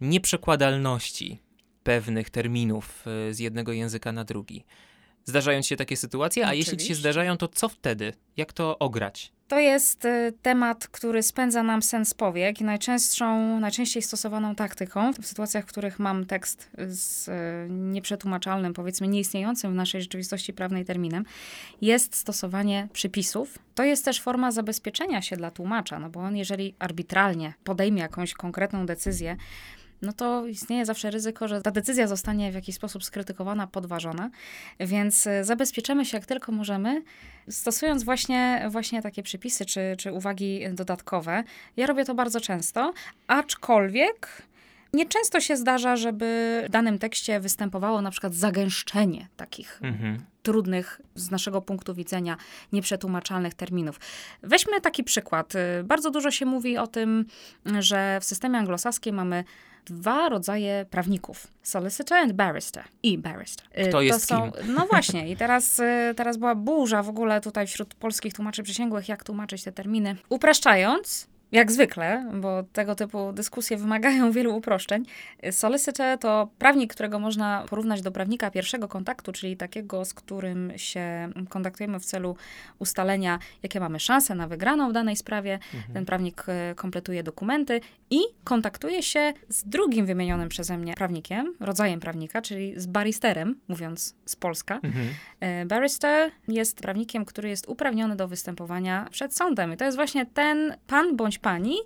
Nieprzekładalności 0.00 1.47
pewnych 1.88 2.30
terminów 2.30 3.04
y, 3.30 3.34
z 3.34 3.38
jednego 3.38 3.72
języka 3.72 4.12
na 4.12 4.24
drugi. 4.24 4.64
Zdarzają 5.24 5.62
się 5.62 5.76
takie 5.76 5.96
sytuacje, 5.96 6.46
a 6.46 6.54
jeśli 6.54 6.64
ci 6.64 6.70
się 6.70 6.76
Oczywiście. 6.76 6.94
zdarzają, 6.94 7.36
to 7.36 7.48
co 7.48 7.68
wtedy? 7.68 8.12
Jak 8.36 8.52
to 8.52 8.78
ograć? 8.78 9.32
To 9.48 9.58
jest 9.58 10.04
y, 10.04 10.32
temat, 10.42 10.88
który 10.88 11.22
spędza 11.22 11.62
nam 11.62 11.82
sens 11.82 12.14
powiek 12.14 12.60
i 12.60 12.64
najczęstszą, 12.64 13.60
najczęściej 13.60 14.02
stosowaną 14.02 14.54
taktyką 14.54 15.12
w 15.12 15.26
sytuacjach, 15.26 15.64
w 15.64 15.68
których 15.68 15.98
mam 15.98 16.26
tekst 16.26 16.70
z 16.88 17.28
y, 17.28 17.32
nieprzetłumaczalnym, 17.70 18.74
powiedzmy 18.74 19.08
nieistniejącym 19.08 19.72
w 19.72 19.74
naszej 19.74 20.02
rzeczywistości 20.02 20.52
prawnej 20.52 20.84
terminem, 20.84 21.24
jest 21.80 22.16
stosowanie 22.16 22.88
przypisów. 22.92 23.58
To 23.74 23.84
jest 23.84 24.04
też 24.04 24.20
forma 24.20 24.52
zabezpieczenia 24.52 25.22
się 25.22 25.36
dla 25.36 25.50
tłumacza, 25.50 25.98
no 25.98 26.10
bo 26.10 26.20
on 26.20 26.36
jeżeli 26.36 26.74
arbitralnie 26.78 27.54
podejmie 27.64 28.02
jakąś 28.02 28.34
konkretną 28.34 28.86
decyzję, 28.86 29.36
no 30.02 30.12
to 30.12 30.46
istnieje 30.46 30.86
zawsze 30.86 31.10
ryzyko, 31.10 31.48
że 31.48 31.62
ta 31.62 31.70
decyzja 31.70 32.06
zostanie 32.06 32.52
w 32.52 32.54
jakiś 32.54 32.74
sposób 32.74 33.04
skrytykowana, 33.04 33.66
podważona. 33.66 34.30
Więc 34.80 35.26
y, 35.26 35.44
zabezpieczamy 35.44 36.04
się 36.04 36.16
jak 36.16 36.26
tylko 36.26 36.52
możemy, 36.52 37.02
stosując 37.50 38.04
właśnie, 38.04 38.66
właśnie 38.70 39.02
takie 39.02 39.22
przypisy 39.22 39.66
czy, 39.66 39.80
czy 39.98 40.12
uwagi 40.12 40.60
dodatkowe. 40.72 41.44
Ja 41.76 41.86
robię 41.86 42.04
to 42.04 42.14
bardzo 42.14 42.40
często, 42.40 42.92
aczkolwiek 43.26 44.42
nieczęsto 44.92 45.40
się 45.40 45.56
zdarza, 45.56 45.96
żeby 45.96 46.62
w 46.66 46.70
danym 46.70 46.98
tekście 46.98 47.40
występowało 47.40 48.02
na 48.02 48.10
przykład 48.10 48.34
zagęszczenie 48.34 49.28
takich 49.36 49.80
Mhm. 49.82 50.18
trudnych 50.42 51.00
z 51.14 51.30
naszego 51.30 51.62
punktu 51.62 51.94
widzenia 51.94 52.36
nieprzetłumaczalnych 52.72 53.54
terminów. 53.54 54.00
Weźmy 54.42 54.80
taki 54.80 55.04
przykład. 55.04 55.54
Y, 55.54 55.84
Bardzo 55.84 56.10
dużo 56.10 56.30
się 56.30 56.46
mówi 56.46 56.78
o 56.78 56.86
tym, 56.86 57.24
że 57.78 58.18
w 58.20 58.24
systemie 58.24 58.58
anglosaskim 58.58 59.14
mamy 59.16 59.44
dwa 59.92 60.28
rodzaje 60.28 60.86
prawników. 60.90 61.46
Solicitor 61.62 62.18
and 62.18 62.32
barrister. 62.32 62.84
I 63.02 63.18
barrister. 63.18 63.66
Y, 63.78 63.88
Kto 63.88 64.00
jest 64.00 64.28
to 64.28 64.52
No 64.66 64.86
właśnie. 64.86 65.30
I 65.30 65.36
teraz, 65.36 65.78
y, 65.78 66.14
teraz 66.16 66.36
była 66.36 66.54
burza 66.54 67.02
w 67.02 67.08
ogóle 67.08 67.40
tutaj 67.40 67.66
wśród 67.66 67.94
polskich 67.94 68.34
tłumaczy 68.34 68.62
przysięgłych, 68.62 69.08
jak 69.08 69.24
tłumaczyć 69.24 69.64
te 69.64 69.72
terminy. 69.72 70.16
Upraszczając, 70.28 71.28
jak 71.52 71.72
zwykle, 71.72 72.30
bo 72.40 72.62
tego 72.62 72.94
typu 72.94 73.32
dyskusje 73.32 73.76
wymagają 73.76 74.32
wielu 74.32 74.56
uproszczeń, 74.56 75.04
solicitor 75.50 76.18
to 76.18 76.48
prawnik, 76.58 76.94
którego 76.94 77.18
można 77.18 77.64
porównać 77.70 78.02
do 78.02 78.12
prawnika 78.12 78.50
pierwszego 78.50 78.88
kontaktu, 78.88 79.32
czyli 79.32 79.56
takiego, 79.56 80.04
z 80.04 80.14
którym 80.14 80.72
się 80.76 81.28
kontaktujemy 81.48 82.00
w 82.00 82.04
celu 82.04 82.36
ustalenia, 82.78 83.38
jakie 83.62 83.80
mamy 83.80 84.00
szanse 84.00 84.34
na 84.34 84.48
wygraną 84.48 84.90
w 84.90 84.92
danej 84.92 85.16
sprawie. 85.16 85.58
Ten 85.94 86.04
prawnik 86.04 86.44
e, 86.48 86.74
kompletuje 86.74 87.22
dokumenty 87.22 87.80
i 88.10 88.20
kontaktuje 88.44 89.02
się 89.02 89.32
z 89.48 89.64
drugim 89.64 90.06
wymienionym 90.06 90.48
przeze 90.48 90.78
mnie 90.78 90.94
prawnikiem, 90.94 91.54
rodzajem 91.60 92.00
prawnika, 92.00 92.42
czyli 92.42 92.80
z 92.80 92.86
baristerem, 92.86 93.60
mówiąc 93.68 94.14
z 94.26 94.36
Polska. 94.36 94.80
Mhm. 94.82 95.08
E, 95.40 95.66
Barrister 95.66 96.30
jest 96.48 96.80
prawnikiem, 96.80 97.24
który 97.24 97.48
jest 97.48 97.68
uprawniony 97.68 98.16
do 98.16 98.28
występowania 98.28 99.08
przed 99.10 99.36
sądem. 99.36 99.72
I 99.72 99.76
to 99.76 99.84
jest 99.84 99.96
właśnie 99.96 100.26
ten 100.26 100.76
pan 100.86 101.16
bądź 101.16 101.37
pani, 101.38 101.76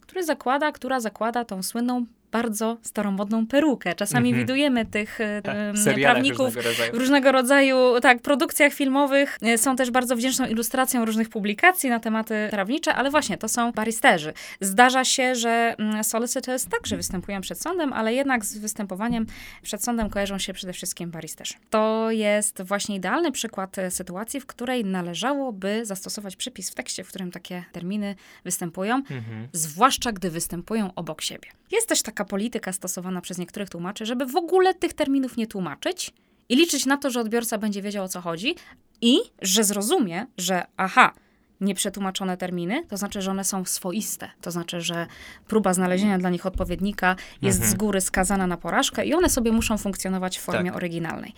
który 0.00 0.24
zakłada, 0.24 0.72
która 0.72 1.00
zakłada 1.00 1.44
tą 1.44 1.62
słynną 1.62 2.06
bardzo 2.32 2.76
staromodną 2.82 3.46
perukę. 3.46 3.94
Czasami 3.94 4.28
Mhm. 4.28 4.46
widujemy 4.46 4.86
tych 4.86 5.18
Tak, 5.42 5.56
prawników 6.02 6.46
różnego 6.56 6.68
rodzaju. 6.68 6.92
w 6.92 6.96
różnego 6.98 7.32
rodzaju 7.32 8.00
tak, 8.02 8.22
produkcjach 8.22 8.72
filmowych. 8.72 9.38
E, 9.42 9.58
Są 9.58 9.76
też 9.76 9.90
bardzo 9.90 10.16
wdzięczną 10.16 10.46
ilustracją 10.46 11.04
różnych 11.04 11.28
publikacji 11.28 11.90
na 11.90 12.00
tematy 12.00 12.48
prawnicze, 12.50 12.94
ale 12.94 13.10
właśnie 13.10 13.38
to 13.38 13.48
są 13.48 13.72
baristerzy. 13.72 14.32
Zdarza 14.60 15.04
się, 15.04 15.34
że 15.34 15.74
mm, 15.78 16.04
solicitors 16.04 16.66
także 16.66 16.96
występują 16.96 17.40
przed 17.40 17.60
sądem, 17.60 17.92
ale 17.92 18.14
jednak 18.14 18.44
z 18.44 18.58
występowaniem 18.58 19.26
przed 19.62 19.84
sądem 19.84 20.10
kojarzą 20.10 20.38
się 20.38 20.52
przede 20.52 20.72
wszystkim 20.72 21.10
baristerzy. 21.10 21.54
To 21.70 22.10
jest 22.10 22.62
właśnie 22.62 22.96
idealny 22.96 23.32
przykład 23.32 23.78
e, 23.78 23.90
sytuacji, 23.90 24.40
w 24.40 24.46
której 24.46 24.84
należałoby 24.84 25.86
zastosować 25.86 26.36
przypis 26.36 26.70
w 26.70 26.74
tekście, 26.74 27.04
w 27.04 27.08
którym 27.08 27.30
takie 27.30 27.64
terminy 27.72 28.14
występują, 28.44 28.94
Mhm. 28.96 29.48
zwłaszcza 29.52 30.12
gdy 30.12 30.30
występują 30.30 30.90
obok 30.94 31.22
siebie. 31.22 31.48
Jest 31.72 31.88
też 31.88 32.02
taka 32.02 32.21
polityka 32.24 32.72
stosowana 32.72 33.20
przez 33.20 33.38
niektórych 33.38 33.70
tłumaczy, 33.70 34.06
żeby 34.06 34.26
w 34.26 34.36
ogóle 34.36 34.74
tych 34.74 34.92
terminów 34.92 35.36
nie 35.36 35.46
tłumaczyć 35.46 36.12
i 36.48 36.56
liczyć 36.56 36.86
na 36.86 36.96
to, 36.96 37.10
że 37.10 37.20
odbiorca 37.20 37.58
będzie 37.58 37.82
wiedział 37.82 38.04
o 38.04 38.08
co 38.08 38.20
chodzi 38.20 38.54
i 39.00 39.18
że 39.42 39.64
zrozumie, 39.64 40.26
że 40.38 40.64
aha, 40.76 41.12
nieprzetłumaczone 41.60 42.36
terminy, 42.36 42.86
to 42.88 42.96
znaczy, 42.96 43.22
że 43.22 43.30
one 43.30 43.44
są 43.44 43.64
swoiste. 43.64 44.30
To 44.40 44.50
znaczy, 44.50 44.80
że 44.80 45.06
próba 45.46 45.74
znalezienia 45.74 46.18
dla 46.18 46.30
nich 46.30 46.46
odpowiednika 46.46 47.16
jest 47.42 47.58
Mhm. 47.58 47.70
z 47.74 47.78
góry 47.78 48.00
skazana 48.00 48.46
na 48.46 48.56
porażkę 48.56 49.04
i 49.06 49.14
one 49.14 49.28
sobie 49.28 49.52
muszą 49.52 49.78
funkcjonować 49.78 50.38
w 50.38 50.42
formie 50.42 50.70
Tak. 50.70 50.76
oryginalnej. 50.76 51.32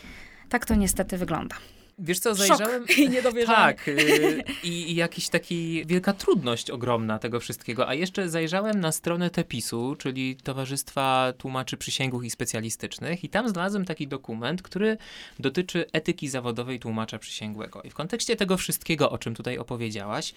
Tak 0.48 0.66
to 0.66 0.74
niestety 0.74 1.18
wygląda. 1.18 1.56
Wiesz 1.98 2.18
co, 2.18 2.34
Szok 2.34 2.46
zajrzałem... 2.46 2.86
i 2.98 3.08
niedowierzanie. 3.08 3.56
Tak, 3.56 3.88
y, 3.88 4.42
i, 4.62 4.68
i 4.68 4.94
jakiś 4.94 5.28
taki 5.28 5.86
wielka 5.86 6.12
trudność 6.12 6.70
ogromna 6.70 7.18
tego 7.18 7.40
wszystkiego. 7.40 7.88
A 7.88 7.94
jeszcze 7.94 8.28
zajrzałem 8.28 8.80
na 8.80 8.92
stronę 8.92 9.30
TEPIS-u, 9.30 9.96
czyli 9.96 10.36
Towarzystwa 10.36 11.32
Tłumaczy 11.38 11.76
Przysięgłych 11.76 12.24
i 12.26 12.30
Specjalistycznych 12.30 13.24
i 13.24 13.28
tam 13.28 13.48
znalazłem 13.48 13.84
taki 13.84 14.08
dokument, 14.08 14.62
który 14.62 14.96
dotyczy 15.38 15.84
etyki 15.92 16.28
zawodowej 16.28 16.80
tłumacza 16.80 17.18
przysięgłego. 17.18 17.82
I 17.82 17.90
w 17.90 17.94
kontekście 17.94 18.36
tego 18.36 18.56
wszystkiego, 18.56 19.10
o 19.10 19.18
czym 19.18 19.34
tutaj 19.34 19.58
opowiedziałaś, 19.58 20.34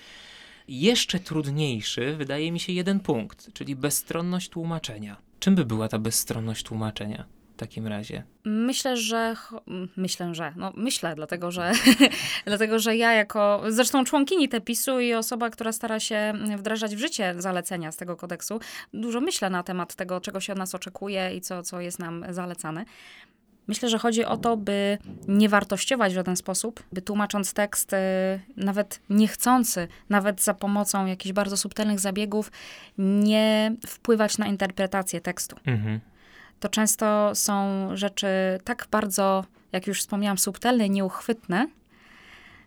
jeszcze 0.67 1.19
trudniejszy 1.19 2.15
wydaje 2.15 2.51
mi 2.51 2.59
się 2.59 2.73
jeden 2.73 2.99
punkt, 2.99 3.53
czyli 3.53 3.75
bezstronność 3.75 4.49
tłumaczenia. 4.49 5.17
Czym 5.39 5.55
by 5.55 5.65
była 5.65 5.87
ta 5.87 5.99
bezstronność 5.99 6.63
tłumaczenia 6.63 7.36
takim 7.57 7.87
razie? 7.87 8.23
Myślę, 8.45 8.97
że. 8.97 9.35
Myślę, 9.97 10.35
że. 10.35 10.53
No, 10.55 10.73
myślę, 10.75 11.15
dlatego 11.15 11.51
że, 11.51 11.71
dlatego, 12.45 12.79
że 12.79 12.95
ja, 12.95 13.13
jako 13.13 13.63
zresztą 13.69 14.03
członkini 14.03 14.49
TEPIS-u 14.49 14.99
i 14.99 15.13
osoba, 15.13 15.49
która 15.49 15.71
stara 15.71 15.99
się 15.99 16.33
wdrażać 16.57 16.95
w 16.95 16.99
życie 16.99 17.35
zalecenia 17.37 17.91
z 17.91 17.97
tego 17.97 18.15
kodeksu, 18.15 18.59
dużo 18.93 19.21
myślę 19.21 19.49
na 19.49 19.63
temat 19.63 19.95
tego, 19.95 20.21
czego 20.21 20.39
się 20.39 20.53
od 20.53 20.59
nas 20.59 20.75
oczekuje 20.75 21.35
i 21.35 21.41
co, 21.41 21.63
co 21.63 21.81
jest 21.81 21.99
nam 21.99 22.25
zalecane. 22.29 22.85
Myślę, 23.67 23.89
że 23.89 23.97
chodzi 23.97 24.25
o 24.25 24.37
to, 24.37 24.57
by 24.57 24.97
nie 25.27 25.49
wartościować 25.49 26.11
w 26.11 26.15
żaden 26.15 26.35
sposób, 26.35 26.83
by 26.91 27.01
tłumacząc 27.01 27.53
tekst, 27.53 27.93
y, 27.93 27.97
nawet 28.57 28.99
niechcący, 29.09 29.87
nawet 30.09 30.41
za 30.41 30.53
pomocą 30.53 31.05
jakichś 31.05 31.33
bardzo 31.33 31.57
subtelnych 31.57 31.99
zabiegów, 31.99 32.51
nie 32.97 33.75
wpływać 33.87 34.37
na 34.37 34.47
interpretację 34.47 35.21
tekstu 35.21 35.55
Mhm. 35.65 35.99
To 36.59 36.69
często 36.69 37.31
są 37.35 37.87
rzeczy 37.93 38.27
tak 38.63 38.87
bardzo, 38.91 39.45
jak 39.71 39.87
już 39.87 39.99
wspomniałam, 39.99 40.37
subtelne 40.37 40.85
i 40.85 40.89
nieuchwytne, 40.89 41.67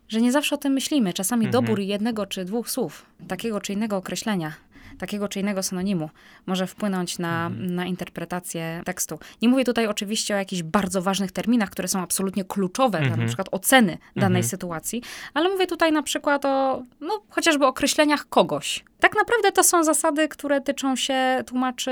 że 0.09 0.20
nie 0.20 0.33
zawsze 0.33 0.55
o 0.55 0.59
tym 0.59 0.72
myślimy. 0.72 1.12
Czasami 1.12 1.46
Mhm. 1.46 1.64
dobór 1.64 1.81
jednego 1.81 2.26
czy 2.26 2.44
dwóch 2.44 2.70
słów, 2.70 3.07
takiego 3.29 3.61
czy 3.61 3.72
innego 3.72 3.96
określenia, 3.96 4.53
takiego 4.98 5.29
czy 5.29 5.40
innego 5.40 5.62
synonimu 5.62 6.11
może 6.46 6.66
wpłynąć 6.66 7.18
na, 7.18 7.46
Mhm. 7.46 7.74
na 7.74 7.87
interpretację 7.87 8.83
tekstu. 8.85 9.18
Nie 9.42 9.48
mówię 9.48 9.64
tutaj 9.64 9.87
oczywiście 9.87 10.35
o 10.35 10.37
jakichś 10.37 10.62
bardzo 10.62 11.03
ważnych 11.03 11.33
terminach, 11.33 11.70
które 11.70 11.88
są 11.88 12.00
absolutnie 12.00 12.44
kluczowe 12.44 12.98
dla 12.98 13.07
Mhm. 13.07 13.20
na 13.20 13.26
przykład 13.26 13.48
oceny 13.50 13.98
danej 14.16 14.26
Mhm. 14.40 14.44
sytuacji, 14.44 15.03
ale 15.35 15.48
mówię 15.48 15.66
tutaj 15.66 15.92
na 15.92 16.03
przykład 16.03 16.44
o 16.44 16.83
no, 17.00 17.22
chociażby 17.31 17.66
określeniach 17.66 18.29
kogoś. 18.29 18.85
Tak 19.00 19.14
naprawdę 19.16 19.53
to 19.53 19.62
są 19.64 19.85
zasady, 19.85 20.29
które 20.29 20.61
tyczą 20.61 20.96
się 20.96 21.44
tłumaczy 21.46 21.90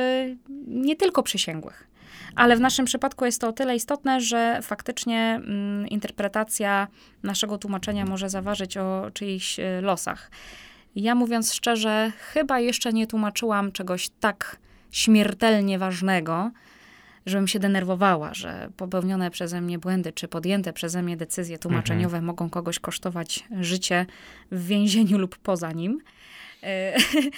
nie 0.66 0.96
tylko 0.96 1.22
przysięgłych. 1.22 1.87
Ale 2.34 2.56
w 2.56 2.60
naszym 2.60 2.84
przypadku 2.84 3.24
jest 3.24 3.40
to 3.40 3.48
o 3.48 3.52
tyle 3.52 3.76
istotne, 3.76 4.20
że 4.20 4.60
faktycznie 4.62 5.40
mm, 5.44 5.88
interpretacja 5.88 6.88
naszego 7.22 7.58
tłumaczenia 7.58 8.04
może 8.04 8.30
zaważyć 8.30 8.76
o 8.76 9.10
czyichś 9.14 9.58
y, 9.58 9.62
losach. 9.80 10.30
Ja 10.96 11.14
mówiąc 11.14 11.54
szczerze, 11.54 12.12
chyba 12.18 12.60
jeszcze 12.60 12.92
nie 12.92 13.06
tłumaczyłam 13.06 13.72
czegoś 13.72 14.08
tak 14.20 14.56
śmiertelnie 14.90 15.78
ważnego, 15.78 16.50
żebym 17.26 17.48
się 17.48 17.58
denerwowała, 17.58 18.34
że 18.34 18.70
popełnione 18.76 19.30
przeze 19.30 19.60
mnie 19.60 19.78
błędy, 19.78 20.12
czy 20.12 20.28
podjęte 20.28 20.72
przeze 20.72 21.02
mnie 21.02 21.16
decyzje 21.16 21.58
tłumaczeniowe 21.58 22.22
mogą 22.22 22.50
kogoś 22.50 22.78
kosztować 22.78 23.44
życie 23.60 24.06
w 24.52 24.66
więzieniu 24.66 25.18
lub 25.18 25.38
poza 25.38 25.72
nim. 25.72 26.00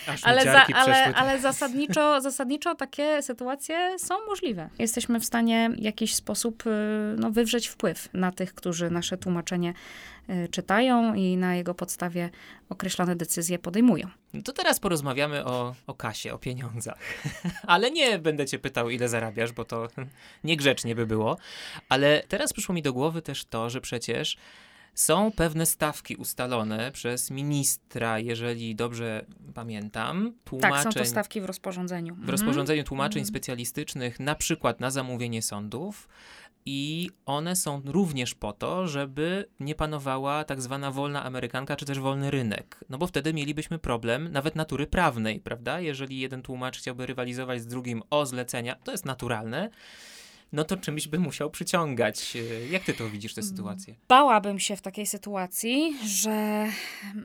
Aż 0.07 0.25
ale, 0.29 0.45
za, 0.45 0.67
ale, 0.75 1.15
ale 1.15 1.41
zasadniczo, 1.41 2.21
zasadniczo 2.21 2.75
takie 2.75 3.23
sytuacje 3.23 3.99
są 3.99 4.15
możliwe. 4.27 4.69
Jesteśmy 4.79 5.21
w 5.21 5.25
stanie 5.25 5.71
w 5.71 5.83
jakiś 5.83 6.15
sposób 6.15 6.67
y, 6.67 6.71
no, 7.19 7.31
wywrzeć 7.31 7.69
wpływ 7.69 8.09
na 8.13 8.33
tych, 8.33 8.55
którzy 8.55 8.91
nasze 8.91 9.17
tłumaczenie 9.17 9.75
y, 10.31 10.49
czytają 10.49 11.15
i 11.15 11.37
na 11.37 11.57
jego 11.57 11.75
podstawie 11.75 12.31
określone 12.69 13.17
decyzje 13.17 13.59
podejmują. 13.59 14.09
No 14.35 14.43
to 14.43 14.53
teraz 14.53 14.81
porozmawiamy 14.81 15.45
o, 15.45 15.75
o 15.87 15.95
kasie, 15.95 16.33
o 16.33 16.39
pieniądzach. 16.39 16.99
Ale 17.67 17.91
nie 17.91 18.19
będę 18.19 18.47
cię 18.47 18.59
pytał, 18.59 18.91
ile 18.91 19.09
zarabiasz, 19.09 19.53
bo 19.53 19.65
to 19.65 19.89
niegrzecznie 20.45 20.95
by 20.95 21.07
było. 21.07 21.37
Ale 21.89 22.23
teraz 22.29 22.53
przyszło 22.53 22.75
mi 22.75 22.83
do 22.83 22.93
głowy 22.93 23.23
też 23.23 23.45
to, 23.45 23.71
że 23.71 23.81
przecież 23.81 24.37
są 24.95 25.33
pewne 25.33 25.67
stawki 25.67 26.17
ustalone 26.17 26.93
przez 26.93 27.31
ministra, 27.31 28.19
jeżeli 28.19 28.75
dobrze 28.75 29.25
pamiętam, 29.55 30.33
tłumaczeń, 30.45 30.83
Tak, 30.85 30.93
są 30.93 30.99
to 31.01 31.05
stawki 31.07 31.41
w 31.41 31.45
rozporządzeniu. 31.45 32.15
w 32.15 32.29
rozporządzeniu 32.29 32.85
tłumaczeń 32.85 33.21
Mhm. 33.21 33.27
specjalistycznych, 33.27 34.21
na 34.21 34.35
przykład 34.35 34.81
na 34.81 34.91
zamówienie 34.91 35.43
sądów. 35.43 36.09
I 36.67 37.11
one 37.27 37.57
są 37.57 37.83
również 37.85 38.35
po 38.35 38.53
to, 38.53 38.89
żeby 38.89 39.49
nie 39.61 39.75
panowała 39.75 40.45
tak 40.45 40.63
zwana 40.63 40.91
wolna 40.91 41.25
amerykanka, 41.25 41.77
czy 41.77 41.85
też 41.85 41.99
wolny 41.99 42.31
rynek. 42.31 42.85
No 42.89 42.99
bo 42.99 43.07
wtedy 43.07 43.35
mielibyśmy 43.35 43.79
problem 43.79 44.33
nawet 44.33 44.57
natury 44.57 44.87
prawnej, 44.87 45.41
prawda? 45.41 45.81
Jeżeli 45.81 46.19
jeden 46.21 46.43
tłumacz 46.43 46.79
chciałby 46.79 47.07
rywalizować 47.07 47.63
z 47.63 47.67
drugim 47.67 48.03
o 48.11 48.27
zlecenia, 48.27 48.75
to 48.85 48.93
jest 48.93 49.05
naturalne, 49.05 49.71
no 50.53 50.65
to 50.65 50.77
czymś 50.77 51.09
by 51.09 51.19
musiał 51.19 51.51
przyciągać. 51.51 52.37
Jak 52.71 52.85
ty 52.85 52.95
to 52.95 53.11
widzisz, 53.11 53.35
tę 53.35 53.43
sytuację? 53.43 53.95
Bałabym 54.09 54.59
się 54.59 54.77
w 54.77 54.83
takiej 54.83 55.07
sytuacji, 55.07 55.97
że 56.07 56.67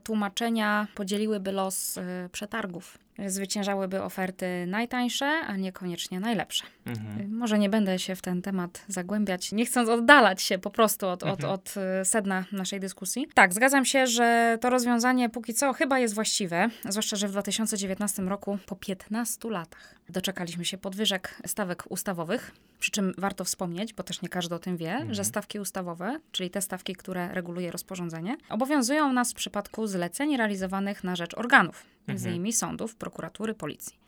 tłumaczenia 0.04 0.86
podzieliłyby 0.94 1.52
los 1.52 1.96
y, 1.96 2.02
przetargów. 2.32 2.98
Zwyciężałyby 3.26 4.02
oferty 4.02 4.46
najtańsze, 4.66 5.26
a 5.26 5.56
niekoniecznie 5.56 6.20
najlepsze. 6.20 6.64
Mhm. 6.86 7.20
Y, 7.20 7.28
Może 7.28 7.58
nie 7.58 7.68
będę 7.70 7.98
się 7.98 8.16
w 8.16 8.22
ten 8.22 8.42
temat 8.42 8.84
zagłębiać, 8.88 9.52
nie 9.52 9.66
chcąc 9.66 9.88
oddalać 9.88 10.42
się 10.42 10.58
po 10.58 10.70
prostu 10.70 11.06
od, 11.08 11.22
od, 11.22 11.30
Mhm. 11.30 11.52
od 11.52 11.74
y, 12.00 12.04
sedna 12.04 12.44
naszej 12.52 12.80
dyskusji. 12.80 13.28
Tak, 13.34 13.54
zgadzam 13.54 13.84
się, 13.84 14.06
że 14.06 14.58
to 14.60 14.70
rozwiązanie 14.70 15.28
póki 15.28 15.54
co 15.54 15.72
chyba 15.72 15.98
jest 15.98 16.14
właściwe, 16.14 16.68
zwłaszcza, 16.88 17.16
że 17.16 17.28
w 17.28 17.30
2019 17.30 18.22
roku, 18.22 18.58
po 18.66 18.76
15 18.76 19.50
latach, 19.50 19.94
doczekaliśmy 20.08 20.64
się 20.64 20.78
podwyżek 20.78 21.34
stawek 21.46 21.84
ustawowych. 21.88 22.52
Przy 22.78 22.90
czym 22.90 23.14
warto 23.18 23.44
wspomnieć, 23.44 23.92
bo 23.94 24.02
też 24.02 24.22
nie 24.22 24.28
każdy 24.28 24.54
o 24.54 24.58
tym 24.58 24.76
wie, 24.76 24.92
Mhm. 24.92 25.14
że 25.14 25.24
stawki 25.24 25.60
ustawowe, 25.60 26.20
czyli 26.32 26.50
te 26.50 26.62
stawki, 26.62 26.94
które 26.94 27.28
reguluje 27.34 27.70
rozporządzenie, 27.70 28.36
obowiązują 28.48 29.12
nas 29.12 29.32
w 29.32 29.34
przypadku 29.34 29.86
zleceń 29.86 30.36
realizowanych 30.36 31.04
na 31.04 31.16
rzecz 31.16 31.34
organów, 31.38 31.84
między 32.08 32.28
Mhm. 32.28 32.34
innymi 32.36 32.52
sądów, 32.52 32.96
prokuratury, 32.96 33.54
policji. 33.54 33.98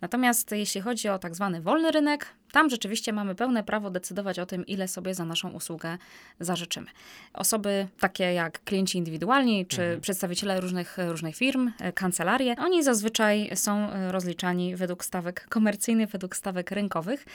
Natomiast 0.00 0.52
jeśli 0.52 0.80
chodzi 0.80 1.08
o 1.08 1.18
tak 1.18 1.34
zwany 1.34 1.60
wolny 1.60 1.90
rynek, 1.90 2.26
tam 2.52 2.70
rzeczywiście 2.70 3.12
mamy 3.12 3.34
pełne 3.34 3.64
prawo 3.64 3.90
decydować 3.90 4.38
o 4.38 4.46
tym, 4.46 4.66
ile 4.66 4.88
sobie 4.88 5.14
za 5.14 5.24
naszą 5.24 5.50
usługę 5.50 5.98
zażyczymy. 6.40 6.86
Osoby 7.34 7.88
takie 8.00 8.24
jak 8.24 8.64
klienci 8.64 8.98
indywidualni, 8.98 9.66
czy 9.66 9.82
Mhm. 9.82 10.00
przedstawiciele 10.00 10.60
różnych, 10.60 10.96
różnych 11.08 11.36
firm, 11.36 11.70
e, 11.80 11.92
kancelarie, 11.92 12.54
oni 12.58 12.82
zazwyczaj 12.82 13.50
są 13.54 13.90
e, 13.90 14.12
rozliczani 14.12 14.76
według 14.76 15.04
stawek 15.04 15.46
komercyjnych, 15.48 16.10
według 16.10 16.36
stawek 16.36 16.70
rynkowych. 16.70 17.26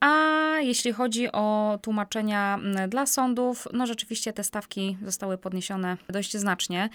A 0.00 0.16
jeśli 0.60 0.92
chodzi 0.92 1.32
o 1.32 1.78
tłumaczenia 1.82 2.58
dla 2.88 3.06
sądów, 3.06 3.68
no 3.72 3.86
rzeczywiście 3.86 4.32
te 4.32 4.44
stawki 4.44 4.96
zostały 5.04 5.38
podniesione 5.38 5.96
dość 6.08 6.36
znacznie. 6.36 6.88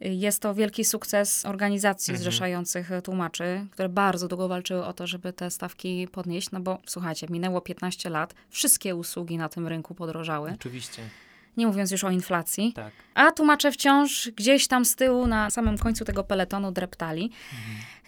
Jest 0.00 0.42
to 0.42 0.54
wielki 0.54 0.84
sukces 0.84 1.46
organizacji 1.46 2.12
Mhm. 2.12 2.22
zrzeszających 2.22 2.90
tłumaczy, 3.04 3.66
które 3.70 3.88
bardzo 3.88 4.28
długo 4.28 4.48
walczyły 4.48 4.84
o 4.84 4.92
to, 4.92 5.06
żeby 5.06 5.32
te 5.32 5.50
stawki 5.50 6.08
podnieść, 6.12 6.50
no 6.50 6.60
bo 6.60 6.78
minęło 7.30 7.60
15 7.60 8.10
lat, 8.10 8.34
wszystkie 8.50 8.96
usługi 8.96 9.38
na 9.38 9.48
tym 9.48 9.68
rynku 9.68 9.94
podrożały. 9.94 10.52
Oczywiście. 10.54 11.02
nie 11.56 11.66
mówiąc 11.66 11.90
już 11.90 12.04
o 12.04 12.10
inflacji. 12.10 12.72
Tak. 12.72 12.92
A 13.14 13.30
tłumacze 13.30 13.72
wciąż 13.72 14.30
gdzieś 14.36 14.66
tam 14.68 14.84
z 14.84 14.96
tyłu, 14.96 15.26
na 15.26 15.50
samym 15.50 15.78
końcu 15.78 16.04
tego 16.04 16.24
peletonu 16.24 16.72
dreptali. 16.72 17.30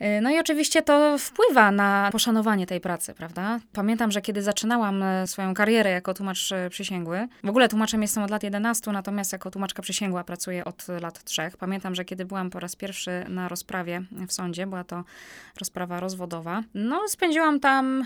Y, 0.00 0.20
No 0.22 0.30
i 0.30 0.38
oczywiście 0.38 0.82
to 0.82 1.18
wpływa 1.18 1.70
na 1.70 2.08
poszanowanie 2.12 2.66
tej 2.66 2.80
pracy, 2.80 3.14
prawda? 3.14 3.60
Pamiętam, 3.72 4.10
że 4.10 4.20
kiedy 4.20 4.42
zaczynałam 4.42 5.02
e, 5.02 5.26
swoją 5.26 5.54
karierę 5.54 5.90
jako 5.90 6.14
tłumacz 6.14 6.52
e, 6.52 6.70
przysięgły, 6.70 7.28
w 7.44 7.48
ogóle 7.48 7.68
tłumaczem 7.68 8.02
jestem 8.02 8.22
od 8.22 8.30
lat 8.30 8.42
11, 8.42 8.92
natomiast 8.92 9.32
jako 9.32 9.50
tłumaczka 9.50 9.82
przysięgła 9.82 10.24
pracuję 10.24 10.64
od 10.64 10.86
lat 11.00 11.24
3. 11.24 11.42
Pamiętam, 11.58 11.94
że 11.94 12.04
kiedy 12.04 12.24
byłam 12.24 12.50
po 12.50 12.60
raz 12.60 12.76
pierwszy 12.76 13.24
na 13.28 13.48
rozprawie 13.48 14.02
w 14.28 14.32
sądzie, 14.32 14.66
była 14.66 14.84
to 14.84 15.04
rozprawa 15.60 16.00
rozwodowa, 16.00 16.62
no 16.74 17.08
spędziłam 17.08 17.60
tam 17.60 18.04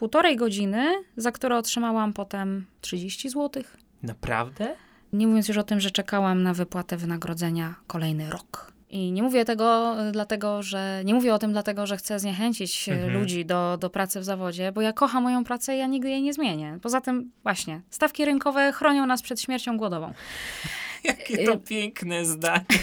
półtorej 0.00 0.36
godziny, 0.36 0.92
za 1.16 1.32
które 1.32 1.56
otrzymałam 1.56 2.12
potem 2.12 2.66
30 2.80 3.28
złotych. 3.28 3.76
Naprawdę? 4.02 4.74
Nie 5.12 5.26
mówiąc 5.26 5.48
już 5.48 5.56
o 5.58 5.62
tym, 5.62 5.80
że 5.80 5.90
czekałam 5.90 6.42
na 6.42 6.54
wypłatę 6.54 6.96
wynagrodzenia 6.96 7.74
kolejny 7.86 8.30
rok. 8.30 8.72
I 8.90 9.12
nie 9.12 9.22
mówię 9.22 9.44
tego 9.44 9.96
e, 10.08 10.12
dlatego, 10.12 10.62
że 10.62 11.02
nie 11.04 11.14
mówię 11.14 11.34
o 11.34 11.38
tym 11.38 11.52
dlatego, 11.52 11.86
że 11.86 11.96
chcę 11.96 12.18
zniechęcić 12.18 12.88
e, 12.88 12.92
Mhm. 12.92 13.12
ludzi 13.20 13.44
do, 13.44 13.76
do 13.80 13.90
pracy 13.90 14.20
w 14.20 14.24
zawodzie, 14.24 14.72
bo 14.72 14.80
ja 14.80 14.92
kocham 14.92 15.22
moją 15.22 15.44
pracę 15.44 15.74
i 15.76 15.78
ja 15.78 15.86
nigdy 15.86 16.08
jej 16.10 16.22
nie 16.22 16.32
zmienię. 16.34 16.78
Poza 16.82 17.00
tym 17.00 17.30
właśnie, 17.42 17.80
stawki 17.90 18.24
rynkowe 18.24 18.72
chronią 18.72 19.06
nas 19.06 19.22
przed 19.22 19.40
śmiercią 19.40 19.76
głodową. 19.76 20.12
Jakie 21.04 21.44
to 21.46 21.56
piękne 21.58 22.24
zdanie. 22.24 22.64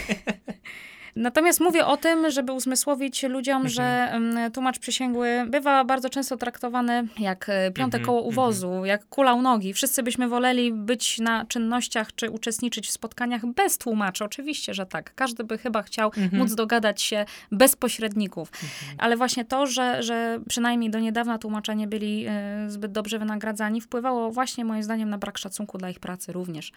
Natomiast 1.18 1.60
mówię 1.60 1.86
o 1.86 1.98
tym, 1.98 2.32
żeby 2.32 2.52
uzmysłowić 2.52 3.24
ludziom, 3.24 3.56
Mhm. 3.66 3.70
że 3.70 4.12
tłumacz 4.54 4.80
przysięgły 4.80 5.46
bywa 5.48 5.84
bardzo 5.84 6.10
często 6.10 6.38
traktowany 6.38 7.08
jak 7.20 7.50
e, 7.50 7.72
piąte 7.72 7.98
Mhm, 7.98 8.06
koło 8.06 8.22
uwozu, 8.22 8.86
jak 8.86 9.06
kula 9.10 9.34
u 9.34 9.42
nogi. 9.42 9.74
Wszyscy 9.74 10.04
byśmy 10.04 10.28
woleli 10.28 10.74
być 10.74 11.20
na 11.20 11.46
czynnościach 11.46 12.16
czy 12.16 12.30
uczestniczyć 12.32 12.88
w 12.88 12.92
spotkaniach 12.92 13.46
bez 13.46 13.78
tłumaczy. 13.78 14.24
Oczywiście, 14.24 14.74
że 14.74 14.86
tak. 14.86 15.16
Każdy 15.16 15.44
by 15.44 15.58
chyba 15.58 15.84
chciał 15.84 16.08
Mhm. 16.18 16.42
móc 16.42 16.56
dogadać 16.56 17.02
się 17.02 17.26
bez 17.52 17.76
pośredników. 17.76 18.52
Ale 18.98 19.18
właśnie 19.18 19.46
to, 19.46 19.68
że, 19.68 20.04
że 20.04 20.40
przynajmniej 20.50 20.90
do 20.92 21.00
niedawna 21.00 21.38
tłumacze 21.38 21.76
nie 21.76 21.88
byli 21.88 22.26
e, 22.28 22.66
zbyt 22.68 22.92
dobrze 22.92 23.20
wynagradzani, 23.20 23.82
wpływało 23.82 24.32
właśnie 24.32 24.66
moim 24.66 24.84
zdaniem 24.84 25.10
na 25.10 25.18
brak 25.18 25.38
szacunku 25.38 25.78
dla 25.78 25.90
ich 25.90 26.00
pracy 26.00 26.32
również. 26.34 26.72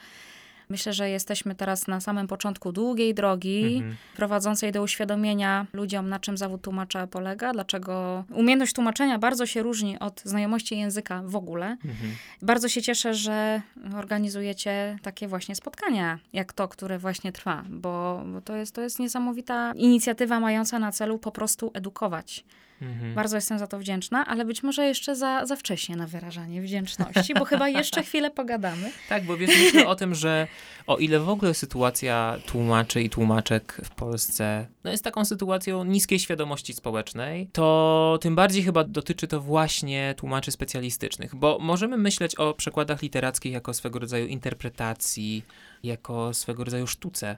Myślę, 0.70 0.92
że 0.92 1.10
jesteśmy 1.10 1.54
teraz 1.54 1.86
na 1.86 2.00
samym 2.00 2.26
początku 2.26 2.72
długiej 2.72 3.14
drogi, 3.14 3.74
Mhm. 3.76 3.96
prowadzącej 4.16 4.72
do 4.72 4.82
uświadomienia 4.82 5.66
ludziom, 5.72 6.08
na 6.08 6.20
czym 6.20 6.36
zawód 6.36 6.62
tłumacza 6.62 7.06
polega, 7.06 7.52
dlaczego 7.52 8.24
umiejętność 8.34 8.72
tłumaczenia 8.72 9.18
bardzo 9.18 9.46
się 9.46 9.62
różni 9.62 9.98
od 9.98 10.22
znajomości 10.24 10.78
języka 10.78 11.22
w 11.26 11.36
ogóle. 11.36 11.66
Mhm. 11.66 12.12
Bardzo 12.42 12.68
się 12.68 12.82
cieszę, 12.82 13.14
że 13.14 13.62
organizujecie 13.98 14.98
takie 15.02 15.28
właśnie 15.28 15.54
spotkania, 15.54 16.18
jak 16.32 16.52
to, 16.52 16.68
które 16.68 16.98
właśnie 16.98 17.32
trwa, 17.32 17.64
bo, 17.68 18.22
bo 18.32 18.40
to, 18.40 18.56
jest, 18.56 18.74
to 18.74 18.80
jest 18.80 18.98
niesamowita 18.98 19.72
inicjatywa 19.76 20.40
mająca 20.40 20.78
na 20.78 20.92
celu 20.92 21.18
po 21.18 21.32
prostu 21.32 21.70
edukować. 21.74 22.44
Mhm. 22.82 23.14
Bardzo 23.14 23.36
jestem 23.36 23.58
za 23.58 23.66
to 23.66 23.78
wdzięczna, 23.78 24.26
ale 24.26 24.44
być 24.44 24.62
może 24.62 24.86
jeszcze 24.86 25.16
za, 25.16 25.46
za 25.46 25.56
wcześnie 25.56 25.96
na 25.96 26.06
wyrażanie 26.06 26.62
wdzięczności, 26.62 27.34
bo 27.34 27.44
chyba 27.44 27.68
jeszcze 27.68 28.02
chwilę 28.02 28.30
pogadamy. 28.30 28.90
Tak, 29.08 29.24
bo 29.24 29.36
wiesz, 29.36 29.50
myślę 29.50 29.86
o 29.86 29.94
tym, 29.94 30.14
że 30.14 30.46
o 30.86 30.96
ile 30.96 31.20
w 31.20 31.28
ogóle 31.28 31.54
sytuacja 31.54 32.36
tłumaczy 32.46 33.02
i 33.02 33.10
tłumaczek 33.10 33.80
w 33.84 33.90
Polsce 33.90 34.66
no 34.84 34.90
jest 34.90 35.04
taką 35.04 35.24
sytuacją 35.24 35.84
niskiej 35.84 36.18
świadomości 36.18 36.72
społecznej, 36.72 37.48
to 37.52 38.18
tym 38.20 38.34
bardziej 38.34 38.62
chyba 38.62 38.84
dotyczy 38.84 39.26
to 39.26 39.40
właśnie 39.40 40.14
tłumaczy 40.16 40.50
specjalistycznych, 40.50 41.34
bo 41.34 41.58
możemy 41.60 41.96
myśleć 41.96 42.34
o 42.34 42.54
przekładach 42.54 43.02
literackich 43.02 43.52
jako 43.52 43.74
swego 43.74 43.98
rodzaju 43.98 44.26
interpretacji, 44.26 45.44
jako 45.82 46.34
swego 46.34 46.64
rodzaju 46.64 46.86
sztuce. 46.86 47.36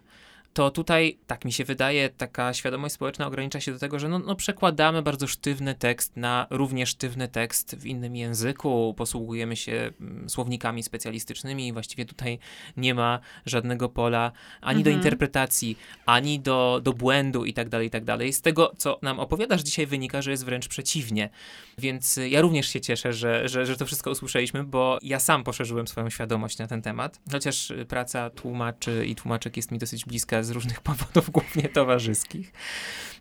To 0.52 0.70
tutaj, 0.70 1.18
tak 1.26 1.44
mi 1.44 1.52
się 1.52 1.64
wydaje, 1.64 2.08
taka 2.10 2.54
świadomość 2.54 2.94
społeczna 2.94 3.26
ogranicza 3.26 3.60
się 3.60 3.72
do 3.72 3.78
tego, 3.78 3.98
że 3.98 4.08
no, 4.08 4.18
no 4.18 4.36
przekładamy 4.36 5.02
bardzo 5.02 5.26
sztywny 5.26 5.74
tekst 5.74 6.16
na 6.16 6.46
równie 6.50 6.86
sztywny 6.86 7.28
tekst 7.28 7.76
w 7.76 7.86
innym 7.86 8.16
języku, 8.16 8.94
posługujemy 8.96 9.56
się 9.56 9.90
mm, 10.00 10.30
słownikami 10.30 10.82
specjalistycznymi 10.82 11.68
i 11.68 11.72
właściwie 11.72 12.04
tutaj 12.04 12.38
nie 12.76 12.94
ma 12.94 13.20
żadnego 13.46 13.88
pola 13.88 14.32
ani 14.60 14.82
do 14.84 14.90
Mhm. 14.90 14.96
interpretacji, 14.96 15.78
ani 16.06 16.40
do, 16.40 16.80
do 16.82 16.92
błędu 16.92 17.44
i 17.44 17.52
tak 17.52 17.68
dalej, 17.68 17.86
i 17.86 17.90
tak 17.90 18.04
dalej. 18.04 18.32
Z 18.32 18.40
tego, 18.40 18.72
co 18.78 18.98
nam 19.02 19.20
opowiadasz 19.20 19.62
dzisiaj 19.62 19.86
wynika, 19.86 20.22
że 20.22 20.30
jest 20.30 20.44
wręcz 20.44 20.68
przeciwnie. 20.68 21.30
Więc 21.78 22.20
ja 22.30 22.40
również 22.40 22.68
się 22.68 22.80
cieszę, 22.80 23.12
że, 23.12 23.48
że, 23.48 23.66
że 23.66 23.76
to 23.76 23.86
wszystko 23.86 24.10
usłyszeliśmy, 24.10 24.64
bo 24.64 24.98
ja 25.02 25.20
sam 25.20 25.44
poszerzyłem 25.44 25.88
swoją 25.88 26.10
świadomość 26.10 26.58
na 26.58 26.66
ten 26.66 26.82
temat. 26.82 27.20
Chociaż 27.32 27.72
praca 27.88 28.30
tłumaczy 28.30 29.06
i 29.06 29.14
tłumaczek 29.14 29.56
jest 29.56 29.70
mi 29.70 29.78
dosyć 29.78 30.04
bliska 30.04 30.41
z 30.44 30.50
różnych 30.50 30.80
powodów, 30.90 31.30
głównie 31.30 31.68
towarzyskich. 31.68 32.52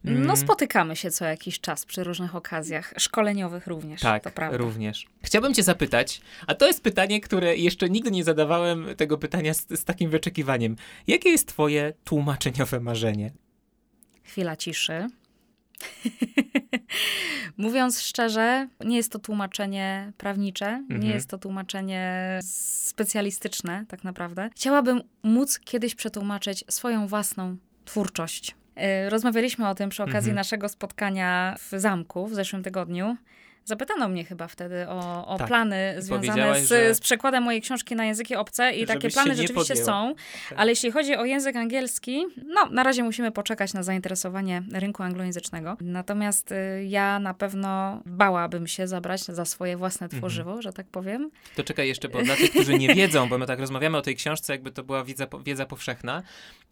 No 0.04 0.12
Mm. 0.12 0.38
spotykamy 0.38 0.96
się 0.96 1.12
co 1.12 1.26
jakiś 1.26 1.60
czas 1.60 1.86
przy 1.86 2.04
różnych 2.04 2.36
okazjach, 2.36 2.94
szkoleniowych 2.98 3.68
również, 3.68 4.02
Tak, 4.02 4.24
to 4.24 4.32
prawda. 4.32 4.58
również. 4.58 5.06
Chciałbym 5.24 5.54
cię 5.54 5.64
zapytać, 5.64 6.22
a 6.48 6.56
to 6.56 6.68
jest 6.68 6.84
pytanie, 6.84 7.22
które 7.22 7.56
jeszcze 7.58 7.90
nigdy 7.90 8.12
nie 8.12 8.24
zadawałem 8.24 8.86
tego 8.98 9.18
pytania 9.18 9.54
z, 9.54 9.68
z 9.70 9.84
takim 9.84 10.10
wyczekiwaniem. 10.10 10.76
Jakie 11.08 11.30
jest 11.30 11.48
twoje 11.48 11.94
tłumaczeniowe 12.04 12.80
marzenie? 12.80 13.32
Chwila 14.24 14.56
ciszy. 14.56 15.08
Mówiąc 17.58 18.01
szczerze, 18.01 18.67
nie 18.86 18.97
jest 18.97 19.12
to 19.12 19.19
tłumaczenie 19.19 20.12
prawnicze, 20.17 20.84
nie 20.89 20.95
Mhm. 20.95 21.13
jest 21.13 21.30
to 21.30 21.38
tłumaczenie 21.38 22.39
specjalistyczne, 22.43 23.86
tak 23.88 24.04
naprawdę. 24.04 24.49
Chciałabym 24.56 25.01
móc 25.23 25.60
kiedyś 25.60 25.95
przetłumaczyć 25.95 26.63
swoją 26.69 27.08
własną 27.08 27.58
twórczość. 27.86 28.56
Yy, 28.75 29.10
Rozmawialiśmy 29.10 29.69
o 29.69 29.75
tym 29.75 29.89
przy 29.89 30.04
okazji 30.04 30.17
Mhm. 30.30 30.36
naszego 30.36 30.69
spotkania 30.69 31.56
w 31.60 31.80
zamku 31.80 32.27
w 32.27 32.34
zeszłym 32.36 32.63
tygodniu. 32.63 33.17
Zapytano 33.65 34.10
mnie 34.10 34.26
chyba 34.26 34.47
wtedy 34.47 34.88
o, 34.89 35.28
o 35.28 35.38
Tak. 35.38 35.47
plany 35.47 35.95
związane 36.00 36.62
z, 36.62 36.69
że- 36.69 36.95
z 36.95 37.00
przekładem 37.00 37.43
mojej 37.43 37.62
książki 37.62 37.95
na 37.95 38.06
języki 38.06 38.36
obce 38.36 38.71
i 38.74 38.86
takie 38.86 39.10
plany 39.10 39.36
rzeczywiście 39.36 39.76
są. 39.76 40.15
Ale 40.56 40.71
jeśli 40.71 40.91
chodzi 40.91 41.15
o 41.15 41.26
język 41.26 41.56
angielski, 41.56 42.26
no 42.45 42.65
na 42.65 42.84
razie 42.84 43.04
musimy 43.04 43.32
poczekać 43.32 43.74
na 43.74 43.84
zainteresowanie 43.84 44.63
rynku 44.74 45.04
anglojęzycznego. 45.04 45.78
Natomiast 45.82 46.52
y, 46.52 46.56
ja 46.89 47.19
na 47.19 47.34
pewno 47.34 48.02
bałabym 48.06 48.67
się 48.67 48.88
zabrać 48.88 49.21
za 49.21 49.45
swoje 49.45 49.78
własne 49.78 50.06
Mhm. 50.06 50.19
tworzywo, 50.21 50.62
że 50.62 50.74
tak 50.74 50.88
powiem. 50.88 51.30
To 51.56 51.63
czekaj 51.63 51.88
jeszcze, 51.88 52.10
bo 52.10 52.21
dla 52.21 52.36
tych, 52.36 52.52
którzy 52.52 52.78
nie 52.78 52.95
wiedzą, 52.95 53.30
bo 53.30 53.38
my 53.38 53.45
tak 53.45 53.60
rozmawiamy 53.60 53.97
o 53.97 54.02
tej 54.02 54.15
książce, 54.15 54.54
jakby 54.54 54.71
to 54.71 54.84
była 54.84 55.04
wiedza, 55.04 55.28
wiedza 55.45 55.65
powszechna, 55.65 56.24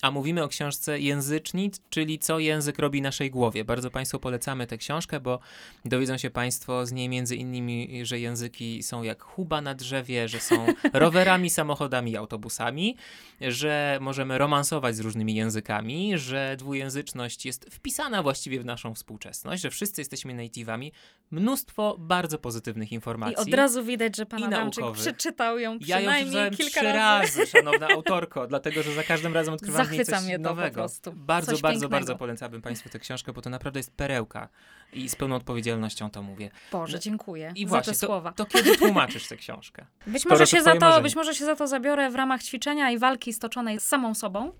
a 0.01 0.11
mówimy 0.11 0.43
o 0.43 0.47
książce 0.47 0.99
Języcznic, 0.99 1.81
czyli 1.89 2.19
co 2.19 2.39
język 2.39 2.79
robi 2.79 3.01
naszej 3.01 3.31
głowie. 3.31 3.65
Bardzo 3.65 3.91
Państwu 3.91 4.19
polecamy 4.19 4.67
tę 4.67 4.77
książkę, 4.77 5.19
bo 5.19 5.39
dowiedzą 5.85 6.17
się 6.17 6.29
Państwo 6.29 6.78
z 6.85 6.91
niej 6.91 7.09
między 7.09 7.35
innymi, 7.35 8.05
że 8.05 8.19
języki 8.19 8.83
są 8.83 9.03
jak 9.03 9.23
huba 9.23 9.61
na 9.61 9.75
drzewie, 9.75 10.27
że 10.27 10.39
są 10.39 10.65
rowerami, 10.93 11.49
samochodami 11.49 12.11
i 12.11 12.17
autobusami, 12.17 12.95
że 13.41 13.97
możemy 14.01 14.37
romansować 14.37 14.95
z 14.95 14.99
różnymi 14.99 15.35
językami, 15.35 16.17
że 16.17 16.55
dwujęzyczność 16.59 17.45
jest 17.45 17.65
wpisana 17.71 18.23
właściwie 18.23 18.59
w 18.59 18.65
naszą 18.65 18.93
współczesność, 18.95 19.61
że 19.61 19.69
wszyscy 19.69 20.01
jesteśmy 20.01 20.33
native'ami. 20.33 20.91
Mnóstwo 21.31 21.95
bardzo 21.99 22.37
pozytywnych 22.37 22.91
I 22.91 22.95
informacji. 22.95 23.35
od 23.35 23.53
razu 23.53 23.83
widać, 23.83 24.17
że 24.17 24.25
pan 24.25 24.39
I 24.39 24.43
Adamczyk 24.43 24.85
przeczytał 24.93 25.59
ją 25.59 25.71
Ja 25.85 25.99
ją 25.99 26.11
przynajmniej 26.11 26.51
kilka 26.51 26.81
trzy 26.81 26.91
razy. 26.93 27.39
razy, 27.39 27.45
szanowna 27.57 27.87
autorko, 27.87 28.47
dlatego 28.47 28.83
że 28.83 28.93
za 28.93 29.03
każdym 29.03 29.33
razem 29.33 29.53
odkrywam 29.53 29.85
Zachwyca 29.85 30.21
mnie 30.21 30.37
to 30.37 30.43
po 30.43 30.49
nowego. 30.49 30.73
prostu. 30.73 31.13
Bardzo, 31.13 31.51
Coś 31.51 31.61
bardzo, 31.61 31.73
pięknego. 31.79 31.89
bardzo 31.91 32.15
polecałbym 32.15 32.61
Państwu 32.61 32.89
tę 32.89 32.99
książkę, 32.99 33.33
bo 33.33 33.41
to 33.41 33.49
naprawdę 33.49 33.79
jest 33.79 33.91
perełka 33.91 34.49
i 34.93 35.09
z 35.09 35.15
pełną 35.15 35.35
odpowiedzialnością 35.35 36.09
to 36.09 36.21
mówię. 36.21 36.49
Boże, 36.71 36.99
dziękuję 36.99 37.51
I 37.55 37.63
za 37.65 37.69
właśnie, 37.69 37.93
te 37.93 37.99
to, 37.99 38.05
słowa. 38.05 38.31
to 38.31 38.45
kiedy 38.45 38.77
tłumaczysz 38.77 39.27
tę 39.27 39.37
książkę? 39.37 39.85
Być 40.07 40.25
może, 40.25 40.43
to 40.43 40.45
się 40.45 40.61
za 40.61 40.73
to, 40.73 40.79
marzenie. 40.79 41.03
być 41.03 41.15
może 41.15 41.35
się 41.35 41.45
za 41.45 41.55
to 41.55 41.67
zabiorę 41.67 42.09
w 42.09 42.15
ramach 42.15 42.43
ćwiczenia 42.43 42.91
i 42.91 42.97
walki 42.97 43.33
stoczonej 43.33 43.79
z 43.79 43.83
samą 43.83 44.13
sobą. 44.13 44.51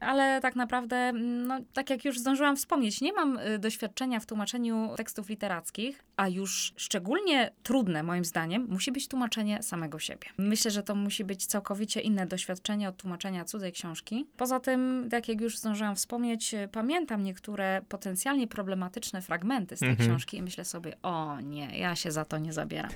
Ale 0.00 0.40
tak 0.40 0.56
naprawdę, 0.56 0.96
mm, 0.96 1.46
no, 1.46 1.58
tak 1.72 1.90
jak 1.90 2.04
już 2.04 2.18
zdążyłam 2.18 2.56
wspomnieć, 2.56 3.00
nie 3.00 3.12
mam 3.12 3.38
y, 3.38 3.58
doświadczenia 3.58 4.20
w 4.20 4.26
tłumaczeniu 4.26 4.90
tekstów 4.96 5.28
literackich, 5.28 6.04
a 6.16 6.28
już 6.28 6.72
szczególnie 6.76 7.50
trudne 7.62 8.02
moim 8.02 8.24
zdaniem 8.24 8.66
musi 8.70 8.92
być 8.92 9.08
tłumaczenie 9.08 9.62
samego 9.62 9.98
siebie. 9.98 10.28
Myślę, 10.38 10.70
że 10.70 10.82
to 10.82 10.94
musi 10.94 11.24
być 11.24 11.46
całkowicie 11.46 12.00
inne 12.00 12.26
doświadczenie 12.26 12.88
od 12.88 12.96
tłumaczenia 12.96 13.44
cudzej 13.44 13.72
książki. 13.72 14.26
Poza 14.36 14.60
tym, 14.60 15.08
tak 15.10 15.28
jak 15.28 15.40
już 15.40 15.58
zdążyłam 15.58 15.96
wspomnieć, 15.96 16.54
y, 16.54 16.68
pamiętam 16.72 17.22
niektóre 17.22 17.82
potencjalnie 17.88 18.48
problematyczne 18.48 19.22
fragmenty 19.22 19.76
z 19.76 19.80
tej 19.80 19.88
Mhm. 19.88 20.08
książki 20.08 20.36
i 20.36 20.42
myślę 20.42 20.64
sobie, 20.64 20.96
o 21.02 21.40
nie, 21.40 21.78
ja 21.78 21.96
się 21.96 22.12
za 22.12 22.24
to 22.24 22.38
nie 22.38 22.52
zabieram. 22.52 22.90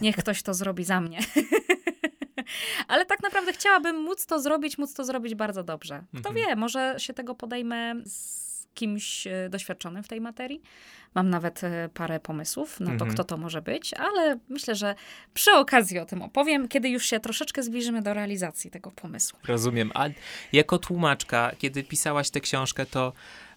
Niech 0.00 0.16
ktoś 0.16 0.42
to 0.42 0.54
zrobi 0.54 0.84
za 0.84 1.00
mnie. 1.00 1.18
Ale 2.88 3.06
tak 3.06 3.22
naprawdę 3.22 3.52
chciałabym 3.52 3.96
móc 4.02 4.26
to 4.26 4.40
zrobić, 4.40 4.78
móc 4.78 4.94
to 4.94 5.04
zrobić 5.04 5.34
bardzo 5.34 5.62
dobrze. 5.64 6.02
Kto 6.20 6.28
Mhm. 6.28 6.34
wie, 6.36 6.56
może 6.56 6.94
się 6.98 7.14
tego 7.14 7.34
podejmę 7.34 7.94
z 8.06 8.46
kimś 8.74 9.26
e, 9.26 9.48
doświadczonym 9.48 10.02
w 10.02 10.08
tej 10.08 10.20
materii. 10.20 10.62
Mam 11.14 11.30
nawet 11.30 11.64
e, 11.64 11.88
parę 11.94 12.20
pomysłów 12.20 12.80
na 12.80 12.86
to, 12.86 12.92
Mhm. 12.92 13.10
kto 13.12 13.24
to 13.24 13.36
może 13.36 13.62
być, 13.62 13.94
ale 13.94 14.38
myślę, 14.48 14.74
że 14.74 14.94
przy 15.34 15.52
okazji 15.52 15.98
o 15.98 16.06
tym 16.06 16.22
opowiem, 16.22 16.68
kiedy 16.68 16.88
już 16.88 17.06
się 17.06 17.20
troszeczkę 17.20 17.62
zbliżymy 17.62 18.02
do 18.02 18.14
realizacji 18.14 18.70
tego 18.70 18.90
pomysłu. 18.90 19.38
Rozumiem. 19.44 19.90
A 19.94 20.04
jako 20.52 20.78
tłumaczka, 20.78 21.52
kiedy 21.58 21.84
pisałaś 21.84 22.30
tę 22.30 22.40
książkę, 22.40 22.86
to 22.86 23.12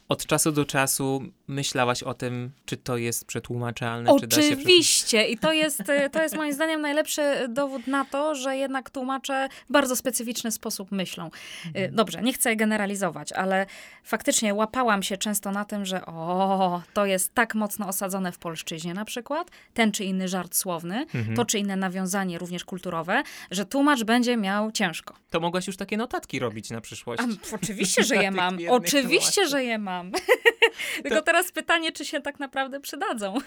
od 0.09 0.25
czasu 0.25 0.51
do 0.51 0.65
czasu 0.65 1.23
myślałaś 1.47 2.03
o 2.03 2.13
tym, 2.13 2.51
czy 2.65 2.77
to 2.77 2.97
jest 2.97 3.25
przetłumaczalne, 3.25 4.15
przetłumaczyć? 4.17 4.53
Oczywiście. 4.53 5.27
I 5.27 5.37
to 5.37 5.53
jest, 5.53 5.89
e, 5.89 6.09
to 6.09 6.21
jest 6.23 6.35
moim 6.35 6.53
zdaniem 6.53 6.81
najlepszy 6.81 7.21
dowód 7.49 7.87
na 7.87 8.05
to, 8.05 8.35
że 8.35 8.57
jednak 8.57 8.89
tłumacze 8.89 9.49
w 9.69 9.71
bardzo 9.71 9.95
specyficzny 9.95 10.51
sposób 10.51 10.91
myślą. 10.91 11.29
E, 11.73 11.91
Dobrze, 11.91 12.21
nie 12.21 12.33
chcę 12.33 12.55
generalizować, 12.55 13.31
ale 13.33 13.65
faktycznie 14.03 14.53
łapałam 14.53 15.03
się 15.03 15.17
często 15.17 15.51
na 15.51 15.65
tym, 15.65 15.85
że 15.85 16.05
o, 16.05 16.81
to 16.93 17.05
jest 17.05 17.33
tak 17.33 17.55
mocno 17.55 17.87
osadzone 17.87 18.31
w 18.31 18.37
polszczyźnie 18.37 18.93
na 18.93 19.05
przykład, 19.05 19.51
ten 19.73 19.91
czy 19.91 20.03
inny 20.03 20.27
żart 20.27 20.55
słowny, 20.55 21.05
Mhm. 21.13 21.35
to 21.35 21.45
czy 21.45 21.59
inne 21.59 21.75
nawiązanie 21.75 22.37
również 22.37 22.65
kulturowe, 22.65 23.23
że 23.51 23.65
tłumacz 23.65 24.03
będzie 24.03 24.37
miał 24.37 24.71
ciężko. 24.71 25.13
To 25.29 25.39
mogłaś 25.39 25.67
już 25.67 25.77
takie 25.77 25.97
notatki 25.97 26.39
robić 26.39 26.69
na 26.69 26.81
przyszłość. 26.81 27.21
A, 27.51 27.55
oczywiście, 27.55 28.03
że 28.03 28.15
je 28.15 28.31
mam. 28.31 28.57
Oczywiście, 28.69 29.47
że 29.47 29.63
je 29.63 29.77
mam. 29.77 29.98
Tylko 31.03 31.21
teraz 31.21 31.51
pytanie, 31.51 31.91
czy 31.91 32.05
się 32.05 32.21
tak 32.21 32.39
naprawdę 32.39 32.79
przydadzą. 32.79 33.37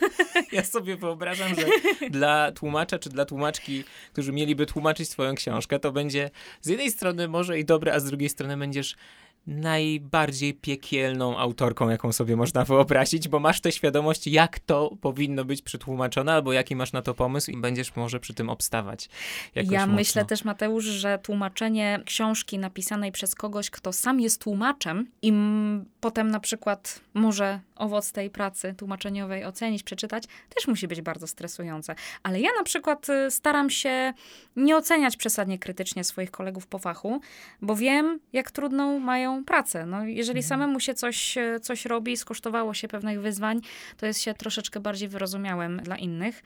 Ja 0.53 0.65
sobie 0.65 0.97
wyobrażam, 0.97 1.55
że 1.55 1.67
dla 2.11 2.53
tłumacza 2.53 2.99
czy 2.99 3.11
dla 3.11 3.25
tłumaczki, 3.25 3.85
którzy 4.13 4.33
mieliby 4.33 4.67
tłumaczyć 4.67 5.09
swoją 5.09 5.35
książkę, 5.35 5.79
to 5.79 5.93
będzie 5.93 6.31
z 6.61 6.69
jednej 6.69 6.91
strony 6.91 7.29
może 7.29 7.59
i 7.59 7.65
dobre, 7.65 7.95
a 7.95 8.01
z 8.01 8.05
drugiej 8.05 8.29
strony 8.29 8.57
będziesz 8.57 8.97
najbardziej 9.47 10.55
piekielną 10.55 11.39
autorką, 11.39 11.89
jaką 11.89 12.13
sobie 12.13 12.37
można 12.37 12.65
wyobrazić, 12.65 13.29
bo 13.29 13.41
masz 13.41 13.61
tę 13.61 13.73
świadomość, 13.73 14.27
jak 14.27 14.59
to 14.59 14.97
powinno 15.01 15.45
być 15.45 15.63
przetłumaczone, 15.63 16.33
albo 16.33 16.53
jaki 16.53 16.77
masz 16.77 16.93
na 16.93 17.03
to 17.03 17.15
pomysł 17.15 17.51
i 17.51 17.57
będziesz 17.57 17.97
może 17.97 18.21
przy 18.21 18.35
tym 18.35 18.51
obstawać. 18.51 19.09
Ja 19.55 19.81
mocno. 19.81 19.95
myślę 19.95 20.25
też, 20.25 20.45
Mateusz, 20.45 20.85
że 20.85 21.19
tłumaczenie 21.19 22.01
książki 22.07 22.59
napisanej 22.59 23.13
przez 23.13 23.35
kogoś, 23.35 23.71
kto 23.71 23.93
sam 23.93 24.21
jest 24.21 24.41
tłumaczem 24.41 25.11
i 25.23 25.33
potem 26.01 26.31
na 26.31 26.41
przykład 26.41 27.01
może 27.15 27.61
owoc 27.77 28.13
tej 28.13 28.31
pracy 28.31 28.75
tłumaczeniowej 28.79 29.45
ocenić, 29.45 29.83
przeczytać, 29.83 30.25
też 30.55 30.69
musi 30.69 30.89
być 30.89 31.03
bardzo 31.03 31.27
stresujące. 31.27 31.95
Ale 32.23 32.41
ja 32.41 32.51
na 32.59 32.65
przykład 32.65 33.09
y, 33.09 33.31
staram 33.31 33.71
się 33.71 34.13
nie 34.57 34.77
oceniać 34.77 35.17
przesadnie 35.17 35.59
krytycznie 35.59 36.05
swoich 36.05 36.31
kolegów 36.31 36.67
po 36.67 36.79
fachu, 36.79 37.21
bo 37.63 37.77
wiem, 37.77 38.21
jak 38.33 38.51
trudną 38.51 38.99
mają 38.99 39.32
pracę. 39.47 39.87
No, 39.87 40.05
jeżeli 40.05 40.43
samemu 40.43 40.81
się 40.81 40.95
coś, 40.95 41.39
e, 41.39 41.61
coś 41.61 41.85
robi, 41.85 42.17
skosztowało 42.17 42.75
się 42.75 42.89
pewnych 42.89 43.21
wyzwań, 43.21 43.61
to 43.97 44.07
jest 44.07 44.21
się 44.21 44.35
troszeczkę 44.35 44.81
bardziej 44.81 45.09
wyrozumiałym 45.09 45.77
dla 45.77 45.97
innych. 45.97 46.43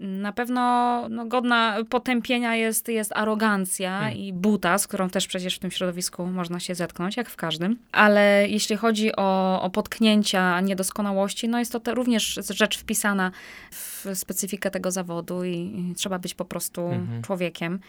Na 0.00 0.32
pewno 0.32 0.60
no, 1.08 1.26
godna 1.26 1.76
potępienia 1.90 2.56
jest, 2.56 2.88
jest 2.88 3.12
arogancja 3.12 3.90
Hmm. 3.98 4.18
i 4.18 4.32
buta, 4.32 4.78
z 4.78 4.86
którą 4.86 5.10
też 5.10 5.26
przecież 5.26 5.56
w 5.56 5.58
tym 5.58 5.70
środowisku 5.70 6.26
można 6.26 6.60
się 6.60 6.74
zetknąć, 6.74 7.16
jak 7.16 7.30
w 7.30 7.36
każdym. 7.36 7.78
Ale 7.92 8.48
jeśli 8.48 8.76
chodzi 8.76 9.16
o, 9.16 9.62
o 9.62 9.70
potknięcia, 9.70 10.60
niedoskonałości, 10.60 11.48
no 11.48 11.58
jest 11.58 11.72
to 11.72 11.80
te, 11.80 11.94
również 11.94 12.40
rzecz 12.50 12.78
wpisana 12.78 13.30
w 13.70 14.06
specyfikę 14.14 14.70
tego 14.70 14.90
zawodu 14.90 15.44
i, 15.44 15.52
i 15.52 15.94
trzeba 15.94 16.18
być 16.18 16.34
po 16.34 16.44
prostu 16.44 16.86
Mhm. 16.86 17.22
człowiekiem. 17.22 17.80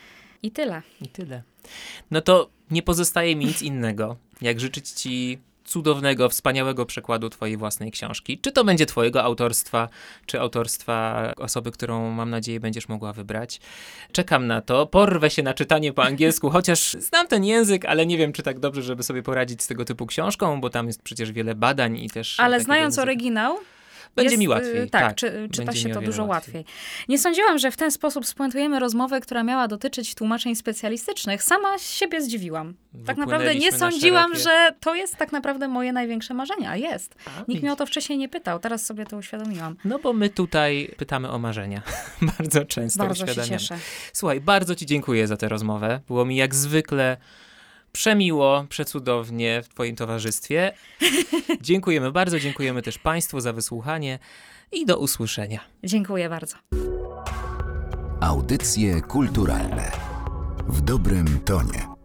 I 0.43 0.51
tyle. 0.51 0.81
I 1.01 1.07
tyle. 1.07 1.43
No 2.11 2.21
to 2.21 2.49
nie 2.71 2.83
pozostaje 2.83 3.35
mi 3.35 3.45
nic 3.45 3.61
innego, 3.61 4.15
jak 4.41 4.59
życzyć 4.59 4.89
ci 4.89 5.39
cudownego, 5.67 6.29
wspaniałego 6.29 6.85
przekładu 6.85 7.29
twojej 7.29 7.57
własnej 7.57 7.91
książki. 7.91 8.39
Czy 8.39 8.51
to 8.51 8.63
będzie 8.63 8.85
twojego 8.85 9.23
autorstwa, 9.23 9.89
czy 10.25 10.39
autorstwa 10.39 11.31
osoby, 11.37 11.71
którą 11.71 12.11
mam 12.11 12.29
nadzieję 12.29 12.59
będziesz 12.59 12.89
mogła 12.89 13.13
wybrać. 13.13 13.59
Czekam 14.11 14.47
na 14.47 14.61
to. 14.61 14.85
Porwę 14.85 15.29
się 15.29 15.43
na 15.43 15.53
czytanie 15.53 15.93
po 15.93 16.03
angielsku, 16.03 16.49
chociaż 16.49 16.91
znam 16.91 17.27
ten 17.27 17.43
język, 17.43 17.85
ale 17.85 18.05
nie 18.05 18.17
wiem, 18.17 18.33
czy 18.33 18.43
tak 18.43 18.59
dobrze, 18.59 18.81
żeby 18.81 19.03
sobie 19.03 19.23
poradzić 19.23 19.63
z 19.63 19.67
tego 19.67 19.85
typu 19.85 20.05
książką, 20.05 20.61
bo 20.61 20.69
tam 20.69 20.87
jest 20.87 21.01
przecież 21.01 21.31
wiele 21.31 21.55
badań 21.55 21.97
i 21.97 22.09
też... 22.09 22.39
Ale 22.39 22.59
znając 22.59 22.99
oryginał, 22.99 23.57
Będzie 24.17 24.31
jest, 24.31 24.39
mi 24.39 24.45
y, 24.45 24.49
łatwiej. 24.49 24.89
Tak, 24.89 25.01
tak. 25.01 25.15
czy, 25.15 25.49
czyta 25.51 25.73
się 25.73 25.89
to 25.89 26.01
dużo 26.01 26.25
łatwiej. 26.25 26.55
łatwiej. 26.55 26.75
Nie 27.09 27.19
sądziłam, 27.19 27.57
że 27.57 27.71
w 27.71 27.77
ten 27.77 27.91
sposób 27.91 28.25
spuentujemy 28.25 28.79
rozmowę, 28.79 29.21
która 29.21 29.43
miała 29.43 29.67
dotyczyć 29.67 30.15
tłumaczeń 30.15 30.55
specjalistycznych. 30.55 31.43
Sama 31.43 31.77
siebie 31.77 32.21
zdziwiłam. 32.21 32.73
Tak 33.05 33.17
naprawdę 33.17 33.55
nie 33.55 33.71
na 33.71 33.77
sądziłam, 33.77 34.33
szerokie- 34.33 34.43
że 34.43 34.71
to 34.79 34.95
jest 34.95 35.15
tak 35.15 35.31
naprawdę 35.31 35.67
moje 35.67 35.93
największe 35.93 36.33
marzenie, 36.33 36.69
a 36.69 36.75
jest. 36.75 37.15
A, 37.25 37.29
Nikt 37.47 37.61
mnie 37.61 37.73
o 37.73 37.75
to 37.75 37.85
wcześniej 37.85 38.17
nie 38.19 38.29
pytał, 38.29 38.59
teraz 38.59 38.85
sobie 38.85 39.05
to 39.05 39.17
uświadomiłam. 39.17 39.75
No 39.85 39.99
bo 39.99 40.13
my 40.13 40.29
tutaj 40.29 40.93
pytamy 40.97 41.29
o 41.29 41.39
marzenia. 41.39 41.81
bardzo 42.37 42.65
często 42.65 43.03
Bardzo 43.03 43.27
się 43.27 43.43
cieszę. 43.43 43.77
Słuchaj, 44.13 44.41
bardzo 44.41 44.75
Ci 44.75 44.85
dziękuję 44.85 45.27
za 45.27 45.37
tę 45.37 45.49
rozmowę. 45.49 45.99
Było 46.07 46.25
mi 46.25 46.35
jak 46.35 46.55
zwykle 46.55 47.17
przemiło, 47.97 48.65
przecudownie 48.69 49.61
w 49.61 49.67
Twoim 49.67 49.95
towarzystwie. 49.95 50.73
Dziękujemy 51.61 52.11
bardzo, 52.11 52.39
dziękujemy 52.39 52.81
też 52.81 52.97
Państwu 52.97 53.39
za 53.39 53.53
wysłuchanie 53.53 54.19
i 54.71 54.85
do 54.85 54.97
usłyszenia. 54.97 55.59
Dziękuję 55.83 56.29
bardzo. 56.29 56.57
Audycje 58.21 59.01
kulturalne 59.01 59.91
w 60.67 60.81
dobrym 60.81 61.39
tonie. 61.39 61.96